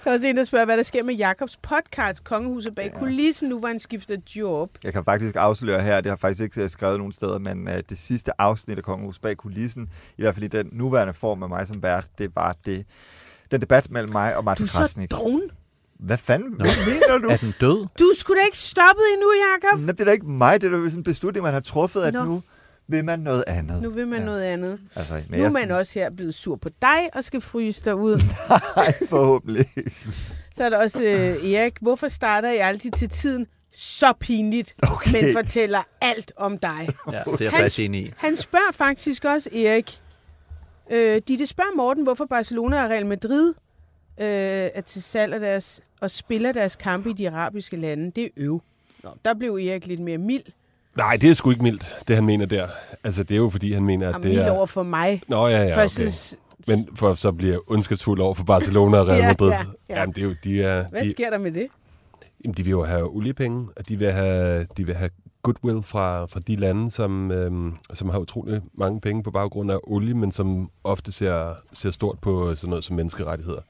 [0.05, 2.99] Der er også en, der spørger, hvad der sker med Jakobs podcast, Kongehuset bag ja.
[2.99, 4.71] kulissen, nu var han skiftet job.
[4.85, 7.99] Jeg kan faktisk afsløre her, det har faktisk ikke skrevet nogen steder, men uh, det
[7.99, 9.89] sidste afsnit af Kongehuset bag kulissen,
[10.19, 12.87] i hvert fald i den nuværende form af mig som vært, det var det,
[13.51, 15.11] den debat mellem mig og Martin Krasnik.
[15.11, 15.43] Du er så drone.
[15.99, 16.53] Hvad fanden?
[16.53, 17.29] Hvad mener du?
[17.29, 17.87] Er den død?
[17.99, 19.81] Du skulle da ikke stoppet endnu, Jakob.
[19.81, 20.61] Nej, det er da ikke mig.
[20.61, 22.25] Det er da sådan en beslutning, man har truffet, at Nå.
[22.25, 22.43] nu
[22.89, 23.83] vil man noget andet.
[23.83, 24.25] Nu vil man ja.
[24.25, 24.79] noget andet.
[24.97, 27.95] Altså, men nu er man også her blevet sur på dig og skal fryse dig
[27.95, 28.17] ud.
[28.77, 29.67] Nej, forhåbentlig
[30.57, 31.73] Så er der også øh, Erik.
[31.81, 33.47] Hvorfor starter I altid til tiden?
[33.77, 35.13] så pinligt, Okay.
[35.25, 36.89] men fortæller alt om dig.
[37.13, 38.13] Ja, det er jeg Han- faktisk enig i.
[38.17, 40.01] Han spørger faktisk også Erik.
[40.91, 43.49] Øh, Ditte spørger Morten, hvorfor Barcelona og Real Madrid
[44.21, 44.27] øh,
[44.75, 48.11] er til salg af deres, og spiller deres kampe i de arabiske lande.
[48.17, 48.63] Det er øv.
[49.05, 50.43] Nå, der blev Erik lidt mere mild.
[50.97, 52.69] Nej, det er sgu ikke mildt, det han mener der.
[53.05, 54.51] Altså, det er jo fordi, han mener, at Og det er...
[54.51, 55.23] over for mig.
[55.29, 56.41] Nå, ja, ja, Først okay.
[56.67, 59.51] Men for så bliver ondskabsfuld over for Barcelona og Real Ja, Madrid.
[59.51, 60.01] ja, ja.
[60.01, 61.67] Jamen, det er jo, de, er, Hvad de, sker der med det?
[62.45, 65.11] jamen, de vil jo have oliepenge, og de vil have, de vil have
[65.45, 69.79] goodwill fra, fra de lande, som, øhm, som har utrolig mange penge på baggrund af
[69.83, 73.61] olie, men som ofte ser, ser stort på sådan noget som menneskerettigheder.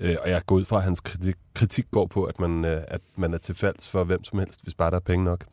[0.00, 2.82] Øh, og jeg går ud fra, at hans kritik, kritik går på, at man, øh,
[2.88, 5.44] at man er til falds for hvem som helst, hvis bare der er penge nok.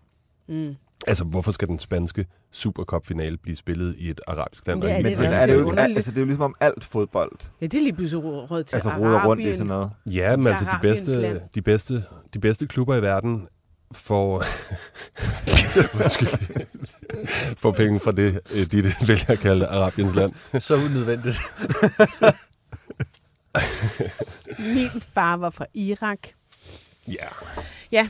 [0.48, 0.76] Mm.
[1.08, 4.80] Altså, hvorfor skal den spanske Supercup-finale blive spillet i et arabisk land?
[4.80, 6.84] Men det er Men det er det jo, altså, det er jo ligesom om alt
[6.84, 7.32] fodbold.
[7.62, 9.26] Ja, det er lige pludselig råd til Altså Arabien.
[9.26, 9.90] rundt i sådan noget.
[10.14, 12.04] Ja, men altså de bedste, de, bedste,
[12.34, 13.48] de bedste klubber i verden
[13.92, 14.44] får,
[17.62, 20.32] får penge fra det, øh, de det vælger at kalde Arabiens land.
[20.60, 21.40] Så unødvendigt.
[24.76, 26.20] Min far var fra Irak.
[27.08, 27.28] Ja.
[27.92, 28.08] Ja.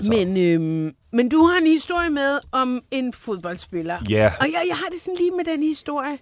[0.00, 0.10] Så.
[0.10, 3.98] Men, øhm, men du har en historie med om en fodboldspiller.
[4.10, 6.18] Ja, Og jeg, jeg har det sådan lige med den historie.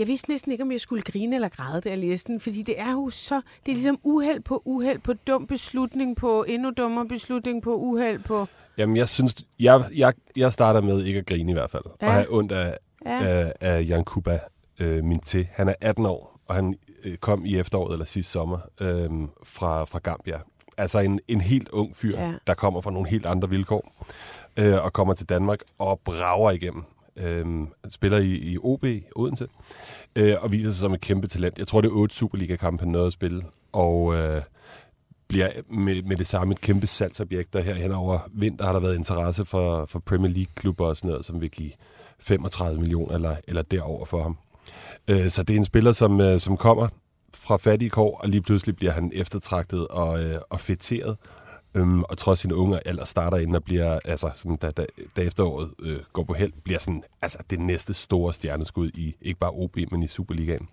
[0.00, 2.40] Jeg vidste næsten ikke, om jeg skulle grine eller græde, da jeg læste den.
[2.40, 3.34] Fordi det er jo så...
[3.34, 8.18] Det er ligesom uheld på uheld på dum beslutning på endnu dummere beslutning på uheld
[8.22, 8.46] på...
[8.78, 11.82] jamen jeg synes, jeg, jeg, jeg starter med ikke at grine i hvert fald.
[12.02, 12.06] Ja.
[12.06, 12.76] Og have ondt af,
[13.06, 13.24] Ja.
[13.24, 14.38] af, af Jan Kuba
[14.80, 15.48] øh, min til.
[15.52, 16.74] Han er 18 år, og han
[17.04, 19.10] øh, kom i efteråret eller sidste sommer øh,
[19.44, 20.38] fra, fra Gambia.
[20.76, 22.32] Altså en, en helt ung fyr, ja.
[22.46, 23.92] der kommer fra nogle helt andre vilkår,
[24.56, 26.84] øh, og kommer til Danmark og brager igennem.
[27.20, 27.46] Øh,
[27.88, 28.84] spiller i, i OB,
[29.16, 29.46] Odense,
[30.16, 31.58] øh, og viser sig som et kæmpe talent.
[31.58, 34.42] Jeg tror, det er otte Superliga-kampe, han nåede at spille, og øh,
[35.28, 38.80] bliver med, med det samme et kæmpe salgsobjekt, og her hen over vinter har der
[38.80, 41.70] været interesse for, for Premier League-klubber og sådan noget, som vil give
[42.18, 44.38] 35 millioner eller, eller derover for ham.
[45.08, 46.88] Øh, så det er en spiller, som, øh, som kommer
[47.34, 51.16] fra fattige kår, og lige pludselig bliver han eftertragtet og, øh, og fætteret.
[51.74, 55.22] Øhm, og trods sin unge alder starter ind og bliver, altså sådan, da, da, da
[55.22, 59.50] efteråret øh, går på held, bliver sådan, altså det næste store stjerneskud i, ikke bare
[59.50, 60.68] OB, men i Superligaen.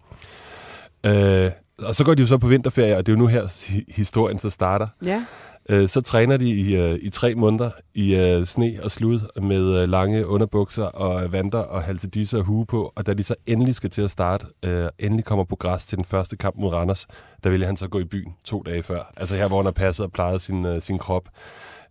[1.06, 3.48] Øh, og så går de jo så på vinterferie, og det er jo nu her
[3.92, 4.88] historien så starter.
[5.06, 5.26] Ja.
[5.70, 9.82] Øh, så træner de i, øh, i tre måneder i øh, sne og slud med
[9.82, 12.94] øh, lange underbukser og vanter og halsedisse og hue på.
[12.96, 15.98] Og da de så endelig skal til at starte, øh, endelig kommer på græs til
[15.98, 17.08] den første kamp mod Randers,
[17.44, 19.14] der vælger han så gå i byen to dage før.
[19.18, 21.30] Altså her, hvor han har passet og plejet sin, øh, sin krop.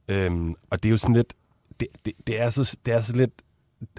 [0.09, 1.35] Øhm, og det er jo sådan lidt...
[1.81, 3.31] Det, det, det, er så, det er så lidt...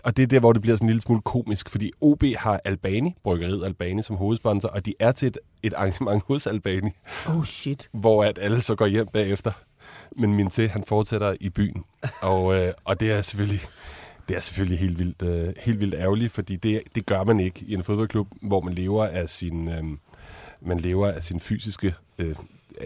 [0.03, 2.61] Og det er der, hvor det bliver sådan en lille smule komisk, fordi OB har
[2.65, 6.89] Albani, bryggeriet Albani, som hovedsponsor, og de er til et, et arrangement hos Albani
[7.27, 7.89] Oh shit.
[7.93, 9.51] hvor at alle så går hjem bagefter.
[10.15, 11.83] Men min til, han fortsætter i byen.
[12.21, 13.61] Og, øh, og det er selvfølgelig,
[14.27, 17.65] det er selvfølgelig helt vildt, øh, helt vildt ærgerligt, fordi det, det gør man ikke
[17.67, 19.83] i en fodboldklub, hvor man lever af sin, øh,
[20.61, 22.35] man lever af sin fysiske øh,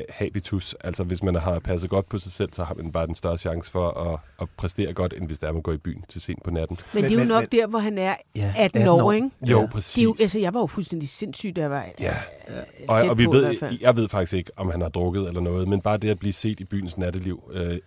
[0.10, 0.76] habitus.
[0.84, 3.38] Altså hvis man har passet godt på sig selv, så har man bare den større
[3.38, 6.44] chance for at, at præstere godt, end hvis der man går i byen til sent
[6.44, 6.78] på natten.
[6.94, 9.12] Men, Men- det er jo men- nok men- der, hvor han er Ja, 18 år,
[9.12, 9.30] ikke?
[9.50, 9.68] Jo, Ja.
[9.68, 9.94] præcis.
[9.94, 12.14] Det er jo, altså, jeg var jo fuldstændig sindssyg, da jeg var Ja,
[12.50, 12.56] øh,
[12.88, 13.78] og, og vi på i hvert ved, fald.
[13.82, 16.34] jeg ved faktisk ikke, om han har drukket eller noget, men bare det at blive
[16.34, 17.44] set i byens natteliv.
[17.54, 17.78] Øh,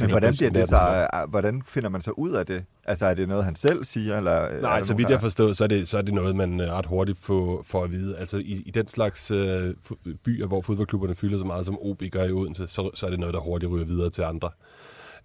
[0.00, 2.64] Men hvordan, bliver det så, øh, hvordan finder man så ud af det?
[2.84, 4.16] Altså, er det noget, han selv siger?
[4.16, 6.60] Eller, øh, Nej, så vidt jeg forstår, så er det, så er det noget, man
[6.60, 8.18] øh, ret hurtigt får, får at vide.
[8.18, 9.74] Altså i, i den slags øh,
[10.24, 13.18] byer, hvor fodboldklubberne fylder så meget, som OB gør i Odense, så, så er det
[13.20, 14.50] noget, der hurtigt ryger videre til andre.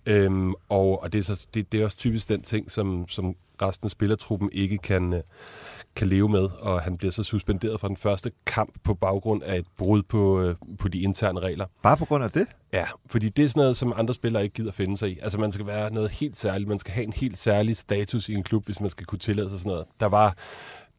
[0.05, 3.35] Øhm, og og det, er så, det, det er også typisk den ting, som, som
[3.61, 5.21] resten af spillertruppen ikke kan, øh,
[5.95, 9.57] kan leve med, og han bliver så suspenderet fra den første kamp på baggrund af
[9.57, 11.65] et brud på, øh, på de interne regler.
[11.83, 12.47] Bare på grund af det?
[12.73, 15.19] Ja, fordi det er sådan noget, som andre spillere ikke gider finde sig i.
[15.21, 16.69] Altså man skal være noget helt særligt.
[16.69, 19.49] Man skal have en helt særlig status i en klub, hvis man skal kunne tillade
[19.49, 19.85] sig sådan noget.
[19.99, 20.37] Der var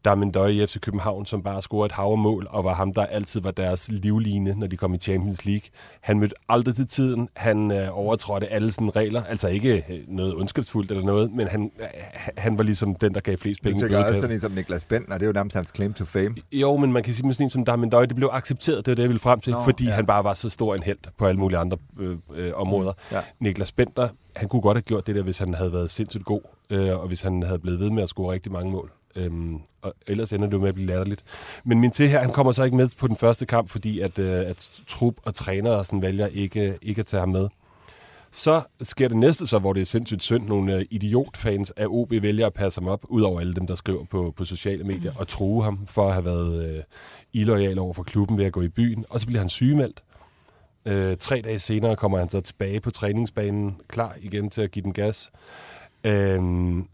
[0.05, 2.95] der er Mendøje i FC København, som bare scorede et hav mål, og var ham,
[2.95, 5.63] der altid var deres livline, når de kom i Champions League.
[6.01, 7.29] Han mødte aldrig til tiden.
[7.37, 9.25] Han øh, overtrådte alle sådan regler.
[9.25, 11.87] Altså ikke øh, noget ondskabsfuldt eller noget, men han, øh,
[12.37, 14.53] han var ligesom den, der gav flest Du penge i tænker også sådan en som
[14.53, 16.35] Niklas Bentner, det er jo nærmest hans claim to fame.
[16.53, 18.91] Jo, men man kan sige med sådan en som Darmin Døj, det blev accepteret, det
[18.91, 19.91] var det, jeg ville frem til, Nå, fordi ja.
[19.91, 19.97] ja.
[19.97, 22.93] han bare var så stor en held på alle mulige andre øh, øh, områder.
[23.13, 23.21] Ja.
[23.41, 26.41] Niklas Bentner, han kunne godt have gjort det der, hvis han havde været sindssygt god,
[26.71, 28.91] øh, og hvis han havde blevet ved med at score rigtig mange mål.
[29.17, 31.25] Øhm, og ellers ender det jo med at blive latterligt.
[31.65, 34.19] Men min til her, han kommer så ikke med på den første kamp, fordi at,
[34.19, 37.49] øh, at trup og træner og sådan vælger ikke, ikke at tage ham med.
[38.33, 40.47] Så sker det næste så, hvor det er sindssygt synd.
[40.47, 44.05] Nogle øh, idiotfans af OB vælger at passe ham op, udover alle dem, der skriver
[44.05, 46.83] på, på sociale medier, og true ham for at have været øh,
[47.33, 49.05] illoyal over for klubben ved at gå i byen.
[49.11, 50.03] Og så bliver han sygemeldt.
[50.87, 54.83] Øh, tre dage senere kommer han så tilbage på træningsbanen, klar igen til at give
[54.83, 55.31] den gas.
[56.05, 56.41] Øh,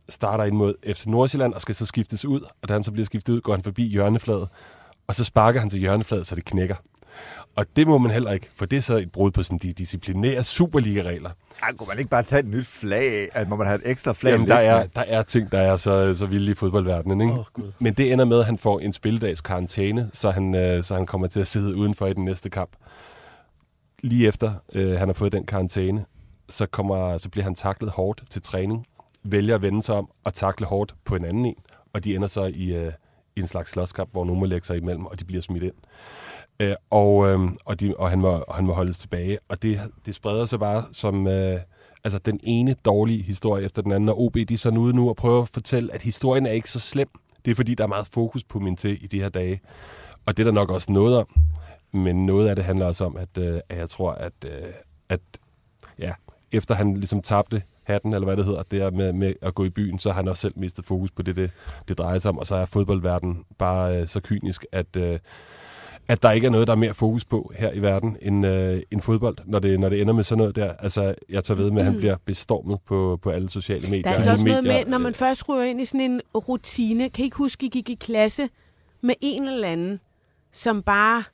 [0.09, 3.07] starter ind mod FC Nordsjælland og skal så skiftes ud, og da han så bliver
[3.07, 4.49] skiftet ud, går han forbi hjørnefladet,
[5.07, 6.77] og så sparker han til hjørnefladet, så det knækker.
[7.57, 9.73] Og det må man heller ikke, for det er så et brud på sådan de
[9.73, 11.31] disciplinære Superliga-regler.
[11.63, 13.29] Ej, kunne man ikke bare tage et nyt flag?
[13.33, 14.31] At må man have et ekstra flag?
[14.33, 17.21] Jamen, der er, der er ting, der er så, så vilde i fodboldverdenen.
[17.21, 17.33] Ikke?
[17.33, 17.73] Åh, Gud.
[17.79, 21.07] Men det ender med, at han får en spilledags karantæne, så han, øh, så han
[21.07, 22.71] kommer til at sidde udenfor i den næste kamp.
[24.03, 26.05] Lige efter øh, han har fået den karantæne,
[26.49, 28.87] så, kommer, så bliver han taklet hårdt til træning,
[29.33, 31.57] vælger at vende sig om og takle hårdt på en anden en,
[31.93, 32.93] og de ender så i, øh,
[33.37, 35.75] i en slags slåskamp, hvor nogen må lægge sig imellem, og de bliver smidt ind.
[36.61, 39.39] Øh, og, øh, og, de, og, han må, og han må holdes tilbage.
[39.49, 41.61] Og det, det spreder sig bare som øh,
[42.05, 44.09] altså den ene dårlige historie efter den anden.
[44.09, 46.71] Og OB de er sådan ude nu og prøver at fortælle, at historien er ikke
[46.71, 47.09] så slem.
[47.45, 49.61] Det er fordi, der er meget fokus på min til i de her dage.
[50.27, 51.27] Og det er der nok også noget om.
[51.93, 54.73] Men noget af det handler også om, at, øh, at jeg tror, at, øh,
[55.09, 55.21] at
[55.99, 56.13] ja,
[56.53, 59.65] efter han ligesom tabte hatten, eller hvad det hedder, det er med, med at gå
[59.65, 61.51] i byen, så har han også selv mistet fokus på det, det,
[61.89, 62.39] det drejer sig om.
[62.39, 65.19] Og så er fodboldverdenen bare øh, så kynisk, at, øh,
[66.09, 68.83] at der ikke er noget, der er mere fokus på her i verden end, øh,
[68.91, 70.73] end fodbold, når det, når det ender med sådan noget der.
[70.73, 74.03] Altså, jeg tager ved med, at han bliver bestormet på, på alle sociale medier.
[74.03, 74.85] Der er altså også noget medier.
[74.85, 77.11] med, når man først ryger ind i sådan en rutine.
[77.11, 78.49] Kan I ikke huske, I gik i klasse
[79.03, 80.01] med en eller anden,
[80.53, 81.25] som bare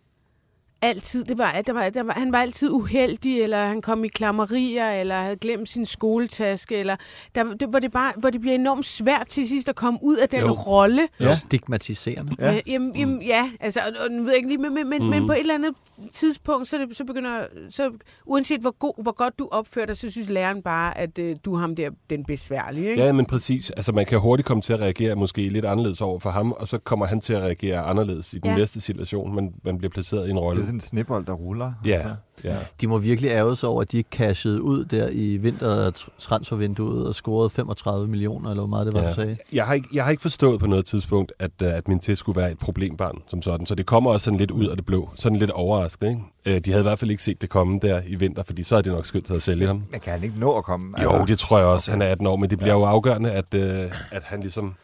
[0.83, 4.09] altid, det var, der var, der var, han var altid uheldig, eller han kom i
[4.09, 6.97] klammerier, eller havde glemt sin skoletaske, eller
[7.35, 10.17] der, det, hvor, det bare, hvor det bliver enormt svært til sidst at komme ud
[10.17, 10.53] af den Jo.
[10.53, 11.09] rolle.
[11.21, 11.37] Ja.
[11.37, 12.33] Stigmatiserende.
[12.39, 12.53] Ja.
[12.53, 12.61] Ja.
[12.67, 15.09] Jamen, jamen, ja, altså, og, og, nu ved jeg ikke lige, men, men, men, Mm.
[15.09, 15.75] men på et eller andet
[16.13, 17.91] tidspunkt, så, det, så begynder, så
[18.27, 21.55] uanset hvor, god, hvor godt du opfører dig, så synes læreren bare, at øh, du
[21.55, 23.03] er ham der, den besværlige, ikke?
[23.03, 23.71] Ja, men præcis.
[23.71, 26.69] Altså, man kan hurtigt komme til at reagere måske lidt anderledes over for ham, og
[26.69, 28.57] så kommer han til at reagere anderledes i den Ja.
[28.57, 30.63] næste situation, men man bliver placeret i en Det rolle.
[30.73, 31.73] Sådan en snibbold, der ruller.
[31.85, 32.15] Ja, Altså.
[32.45, 32.57] ja.
[32.81, 37.15] De må virkelig ærge sig over, at de ikke cashede ud der i vintertransfervinduet og
[37.15, 39.09] scorede 35 millioner, eller hvor meget det var, Ja.
[39.09, 39.37] du sagde.
[39.53, 42.17] Jeg har, ikke, jeg har ikke forstået på noget tidspunkt, at, øh, at min til
[42.17, 43.67] skulle være et problembarn som sådan.
[43.67, 45.09] Så det kommer også sådan lidt ud af det blå.
[45.15, 46.57] Sådan lidt overraskende, ikke?
[46.57, 48.75] Øh, De havde i hvert fald ikke set det komme der i vinter, fordi så
[48.75, 49.83] havde de nok skyndt sig at sælge ham.
[49.91, 51.03] Men kan han ikke nå at komme?
[51.03, 51.91] Jo, det tror jeg også.
[51.91, 51.99] Okay.
[51.99, 54.75] Han er 18 år, men det bliver jo afgørende, at, øh, at han ligesom...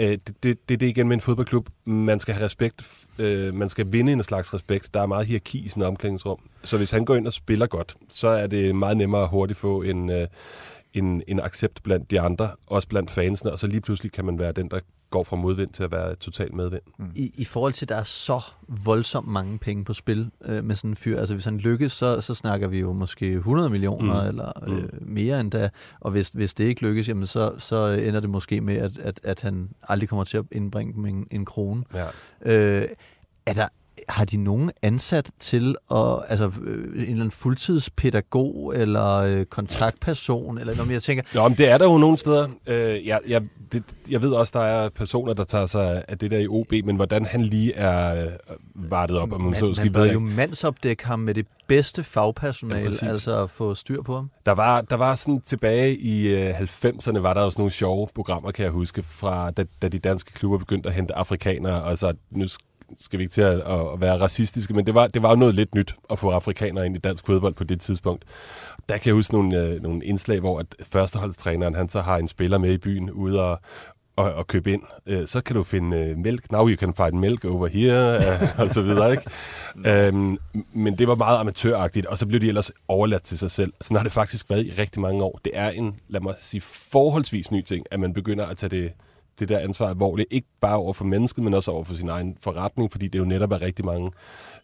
[0.00, 1.68] Øh, det, det, det er det igen med en fodboldklub.
[1.84, 3.06] Man skal have respekt.
[3.18, 4.94] Øh, man skal vinde en slags respekt.
[4.94, 6.38] Der er meget hierarki i sådan et omklædningsrum.
[6.62, 9.58] Så hvis han går ind og spiller godt, så er det meget nemmere at hurtigt
[9.58, 10.26] få en, øh,
[10.94, 14.38] en, en accept blandt de andre, også blandt fansene, og så lige pludselig kan man
[14.38, 14.80] være den, der
[15.14, 16.82] går fra modvind til at være total medvind.
[17.14, 20.74] I, I forhold til, at der er så voldsomt mange penge på spil øh, med
[20.74, 21.18] sådan en fyr.
[21.18, 24.22] Altså hvis han lykkes, så, så snakker vi jo måske 100 millioner Mm.
[24.22, 24.28] mm.
[24.28, 25.70] eller øh, mere end da.
[26.00, 29.20] Og hvis, hvis det ikke lykkes, jamen så, så ender det måske med, at, at,
[29.22, 31.84] at han aldrig kommer til at indbringe dem en, en krone.
[31.94, 32.06] Ja.
[32.42, 32.88] Øh,
[33.46, 33.68] er der,
[34.08, 40.58] har de nogen ansat til at, altså øh, en eller anden fuldtidspædagog eller øh, kontaktperson
[40.58, 42.48] eller noget, men jeg tænker, Nå, men det er der jo nogle steder.
[42.66, 43.42] Øh, jeg, jeg,
[43.72, 46.72] det, jeg ved også, der er personer, der tager sig af det der i OB,
[46.84, 48.32] men hvordan han lige er øh,
[48.74, 51.34] vartet op, om man, man, så man skal bør ved jeg jo mandsopdække ham med
[51.34, 53.02] det bedste fagpersonale, Ja, præcis.
[53.02, 54.30] altså at få styr på ham.
[54.46, 58.50] Der var, der var sådan tilbage i øh, 90'erne, var der også nogle sjove programmer,
[58.50, 62.12] kan jeg huske, fra da, da de danske klubber begyndte at hente afrikanere, og så
[62.30, 62.46] nu
[62.98, 65.54] skal vi ikke til at, at være racistiske, men det var, det var jo noget
[65.54, 68.24] lidt nyt at få afrikanere ind i dansk fodbold på det tidspunkt.
[68.88, 72.28] Der kan jeg huske nogle, øh, nogle indslag, hvor at førsteholdstræneren, han så har en
[72.28, 73.60] spiller med i byen ude og,
[74.16, 74.82] og, og købe ind.
[75.06, 76.52] Øh, så kan du finde øh, mælk.
[76.52, 79.30] Now you can find milk over here, øh, og så videre, ikke?
[80.06, 80.38] øhm,
[80.72, 83.72] men det var meget amatøragtigt, og så blev de ellers overladt til sig selv.
[83.80, 85.40] Sådan har det faktisk været i rigtig mange år.
[85.44, 88.92] Det er en, lad mig sige, forholdsvis ny ting, at man begynder at tage det,
[89.40, 90.28] det der ansvar alvorligt.
[90.30, 93.24] Ikke bare over for mennesket, men også over for sin egen forretning, fordi det jo
[93.24, 94.10] netop er rigtig mange,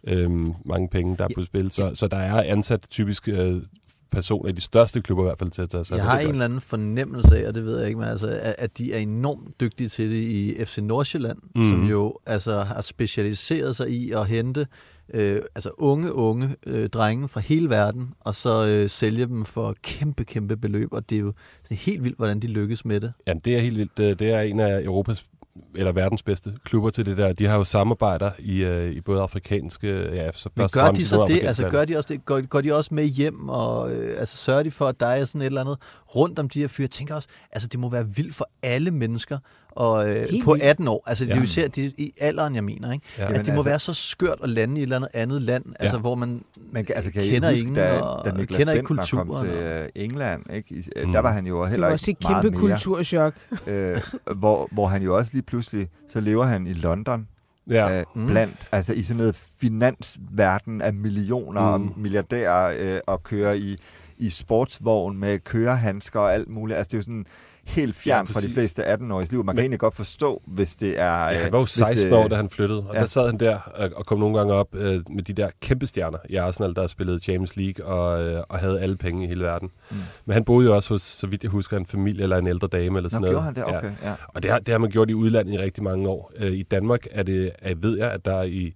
[0.04, 1.70] øhm, mange penge, der er på spil.
[1.70, 3.62] Så, så der er ansat typisk øh,
[4.10, 6.18] personer i de største klubber i hvert fald til at tage sig Jeg har en
[6.18, 6.32] slags.
[6.32, 8.98] eller anden fornemmelse af, og det ved jeg ikke, men altså, at, at de er
[8.98, 11.60] enormt dygtige til det i FC Nordsjælland, mm.
[11.60, 11.70] Mhm.
[11.70, 14.66] som jo altså har specialiseret sig i at hente
[15.14, 19.74] øh, altså unge, unge øh, drenge fra hele verden, og så øh, sælge dem for
[19.82, 21.32] kæmpe, kæmpe beløb, og det er jo
[21.62, 23.12] det er helt vildt, hvordan de lykkes med det.
[23.26, 23.96] Jamen, det er helt vildt.
[24.18, 25.24] Det er en af Europas
[25.74, 27.32] eller verdens bedste klubber til det der.
[27.32, 30.14] De har jo samarbejder i, øh, i både afrikanske...
[30.14, 31.42] Ja, så Men gør de så det?
[31.42, 32.24] Altså gør de også det?
[32.24, 35.24] Går, går de også med hjem og øh, altså sørger de for, at der er
[35.24, 35.78] sådan et eller andet
[36.14, 36.84] rundt om de her fyre?
[36.84, 39.38] Jeg tænker også, altså det må være vildt for alle mennesker
[39.70, 40.62] og, øh, på vildt.
[40.66, 41.02] 18 år.
[41.06, 41.44] Altså det er jo Ja.
[41.44, 42.92] især de, i alderen, jeg mener.
[42.92, 43.04] Ikke?
[43.18, 43.22] Ja.
[43.22, 43.28] Ja.
[43.38, 45.64] At det må altså- være så skørt at lande i et eller andet andet land,
[45.80, 46.42] altså hvor man
[46.72, 49.04] Men kan- altså, kan I kender huske, ingen da, og da Niklas kender ikke Bentner
[49.10, 49.46] kom kulturen.
[49.46, 50.74] til og- øh, England, ikke?
[50.74, 51.12] I, øh, Mm.
[51.12, 52.60] der var han jo Det heller var også ikke et kæmpe meget mere.
[52.60, 53.34] kulturschok.
[53.66, 54.00] Øh,
[54.36, 57.28] hvor, hvor han jo også lige pludselig, så lever han i London,
[57.70, 57.98] Ja.
[57.98, 58.26] øh, Mm.
[58.26, 61.72] blandt, altså i sådan noget finansverden af millioner mm.
[61.72, 61.92] og Mm.
[61.96, 63.76] milliardærer øh, og kører i,
[64.18, 66.76] i sportsvogn med kørehandsker og alt muligt.
[66.78, 67.26] Altså det er jo sådan
[67.64, 69.44] helt fjern Ja, fra de fleste 18-åriges liv.
[69.44, 71.04] Man kan Men- egentlig godt forstå, hvis det er...
[71.04, 73.00] Ja, øh, han var jo hvis 16 det- år, da han flyttede, og Ja.
[73.00, 75.86] der sad han der og, og kom nogle gange op øh, med de der kæmpe
[75.86, 79.44] stjerner i Arsenal, der spillede Champions League og, øh, og havde alle penge i hele
[79.44, 79.70] verden.
[79.90, 79.96] Mm.
[80.26, 82.68] Men han boede jo også hos, så vidt jeg husker, en familie eller en ældre
[82.68, 83.34] dame eller Nå, sådan noget.
[83.34, 83.64] gjorde han det?
[83.92, 84.14] Okay, ja.
[84.28, 86.32] Og det har, det har man gjort i udlandet i rigtig mange år.
[86.40, 88.72] Øh, I Danmark er det, er, ved jeg, at der i,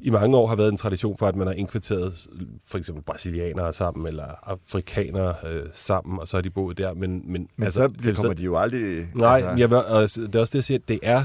[0.00, 2.26] i mange år har været en tradition for, at man har indkvarteret
[2.66, 6.94] for eksempel brasilianere sammen, eller afrikanere øh, sammen, og så har de boet der.
[6.94, 8.80] Men, men, Men altså, så det er kommer de jo aldrig...
[9.14, 11.24] Nej, altså, altså, jeg og det er også det, jeg siger, at det er,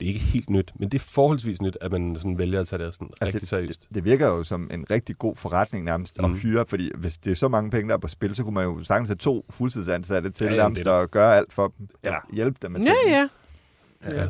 [0.00, 2.68] det er ikke helt nyt, men det er forholdsvis nyt, at man sådan vælger at
[2.68, 3.86] tage det sådan Altså, rigtig seriøst.
[3.94, 6.24] det virker jo som en rigtig god forretning nærmest mm.
[6.24, 6.38] at Mhm.
[6.40, 8.64] hyre, fordi hvis det er så mange penge, der er på spil, så kunne man
[8.64, 11.88] jo sagtens have to fuldtidsansatte til Ja, ja, nærmest det at gøre alt for dem.
[12.04, 12.12] Ja.
[12.12, 12.18] Ja.
[12.32, 13.28] Hjælpe dem med Ja, tingene.
[14.04, 14.22] ja.
[14.22, 14.26] Ja.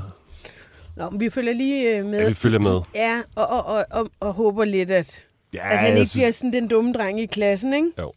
[0.97, 2.21] Nå, men vi følger lige øh, med.
[2.23, 2.81] Ja, vi følger med.
[2.95, 6.53] Ja, og, og, og, og, og håber lidt, at, Ja, at han ikke bliver sådan
[6.53, 7.89] den dumme dreng i klassen, ikke?
[7.99, 8.13] Jo.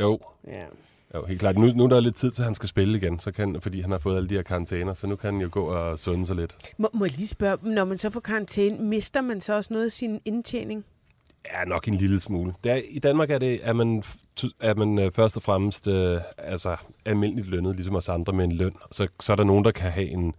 [0.00, 0.64] Jo, Ja.
[1.14, 1.58] Jo, helt klart.
[1.58, 3.80] Nu, nu er der lidt tid til, at han skal spille igen, så kan, fordi
[3.80, 6.26] han har fået alle de her karantæner, så nu kan han jo gå og sunde
[6.26, 6.56] sig lidt.
[6.78, 9.84] Må, må jeg lige spørge, når man så får karantæne, mister man så også noget
[9.86, 10.84] af sin indtjening?
[11.54, 12.54] Ja, nok en lille smule.
[12.64, 14.02] Det er, I Danmark er, det, er man,
[14.60, 18.52] er man øh, først og fremmest øh, altså, almindeligt lønnet, ligesom os andre med en
[18.52, 18.72] løn.
[18.92, 20.34] Så, så er der nogen, der kan have en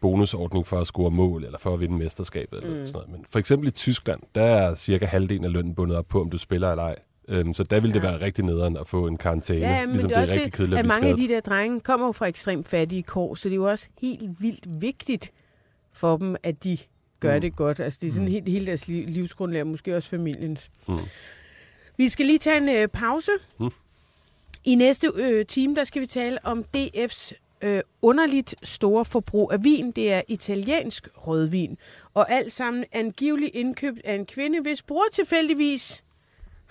[0.00, 2.62] bonusordning for at score mål, eller for at vinde mesterskabet.
[2.62, 2.86] Eller Mm.
[2.86, 3.10] sådan noget.
[3.10, 6.30] Men for eksempel i Tyskland, der er cirka halvdelen af lønnen bundet op på, om
[6.30, 6.96] du spiller eller ej.
[7.28, 8.10] Øhm, så der vil det Ja.
[8.10, 9.60] være rigtig nederen at få en karantæne.
[9.66, 11.28] Ja, men ligesom det er også rigtig det, kedeligt at mange af skadet.
[11.30, 14.42] de der drenge kommer jo fra ekstremt fattige kår, så det er jo også helt
[14.42, 15.30] vildt vigtigt
[15.92, 16.78] for dem, at de
[17.20, 17.40] gør Mm.
[17.40, 17.80] det godt.
[17.80, 18.32] Altså det er sådan Mm.
[18.32, 20.70] helt, hele deres liv, livsgrundlag, måske også familiens.
[20.88, 20.94] Mm.
[21.96, 23.30] Vi skal lige tage en øh, pause.
[23.58, 23.70] Mm.
[24.64, 29.64] I næste øh, time, der skal vi tale om DF's øh, underligt store forbrug af
[29.64, 29.90] vin.
[29.90, 31.78] Det er italiensk rødvin.
[32.14, 36.03] Og alt sammen angiveligt indkøbt af en kvinde, hvis bror tilfældigvis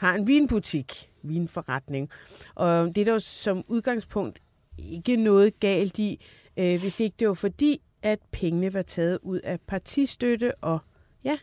[0.03, 2.09] har en vinbutik, vinforretning.
[2.55, 4.39] Og det er der jo som udgangspunkt
[4.77, 6.25] ikke noget galt i,
[6.57, 10.79] øh, hvis ikke det var fordi, at pengene var taget ud af partistøtte, og
[11.23, 11.37] ja,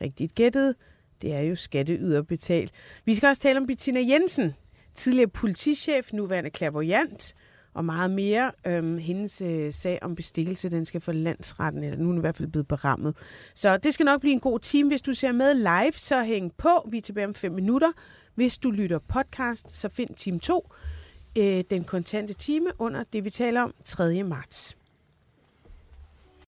[0.00, 0.74] rigtigt gættet,
[1.22, 2.72] det er jo skatteyderbetalt.
[3.04, 4.54] Vi skal også tale om Bettina Jensen,
[4.94, 7.34] tidligere politichef, nuværende clairvoyant,
[7.76, 8.52] og meget mere.
[8.66, 12.20] Øhm, hendes øh, sag om bestikkelse, den skal for landsretten, eller nu er den i
[12.20, 13.16] hvert fald blevet berammet.
[13.54, 14.88] Så det skal nok blive en god time.
[14.88, 16.88] Hvis du ser med live, så hæng på.
[16.90, 17.92] Vi er tilbage om fem minutter.
[18.34, 20.72] Hvis du lytter podcast, så find time 2,
[21.38, 24.22] øh, den kontante time under det, vi taler om 3.
[24.22, 24.76] marts.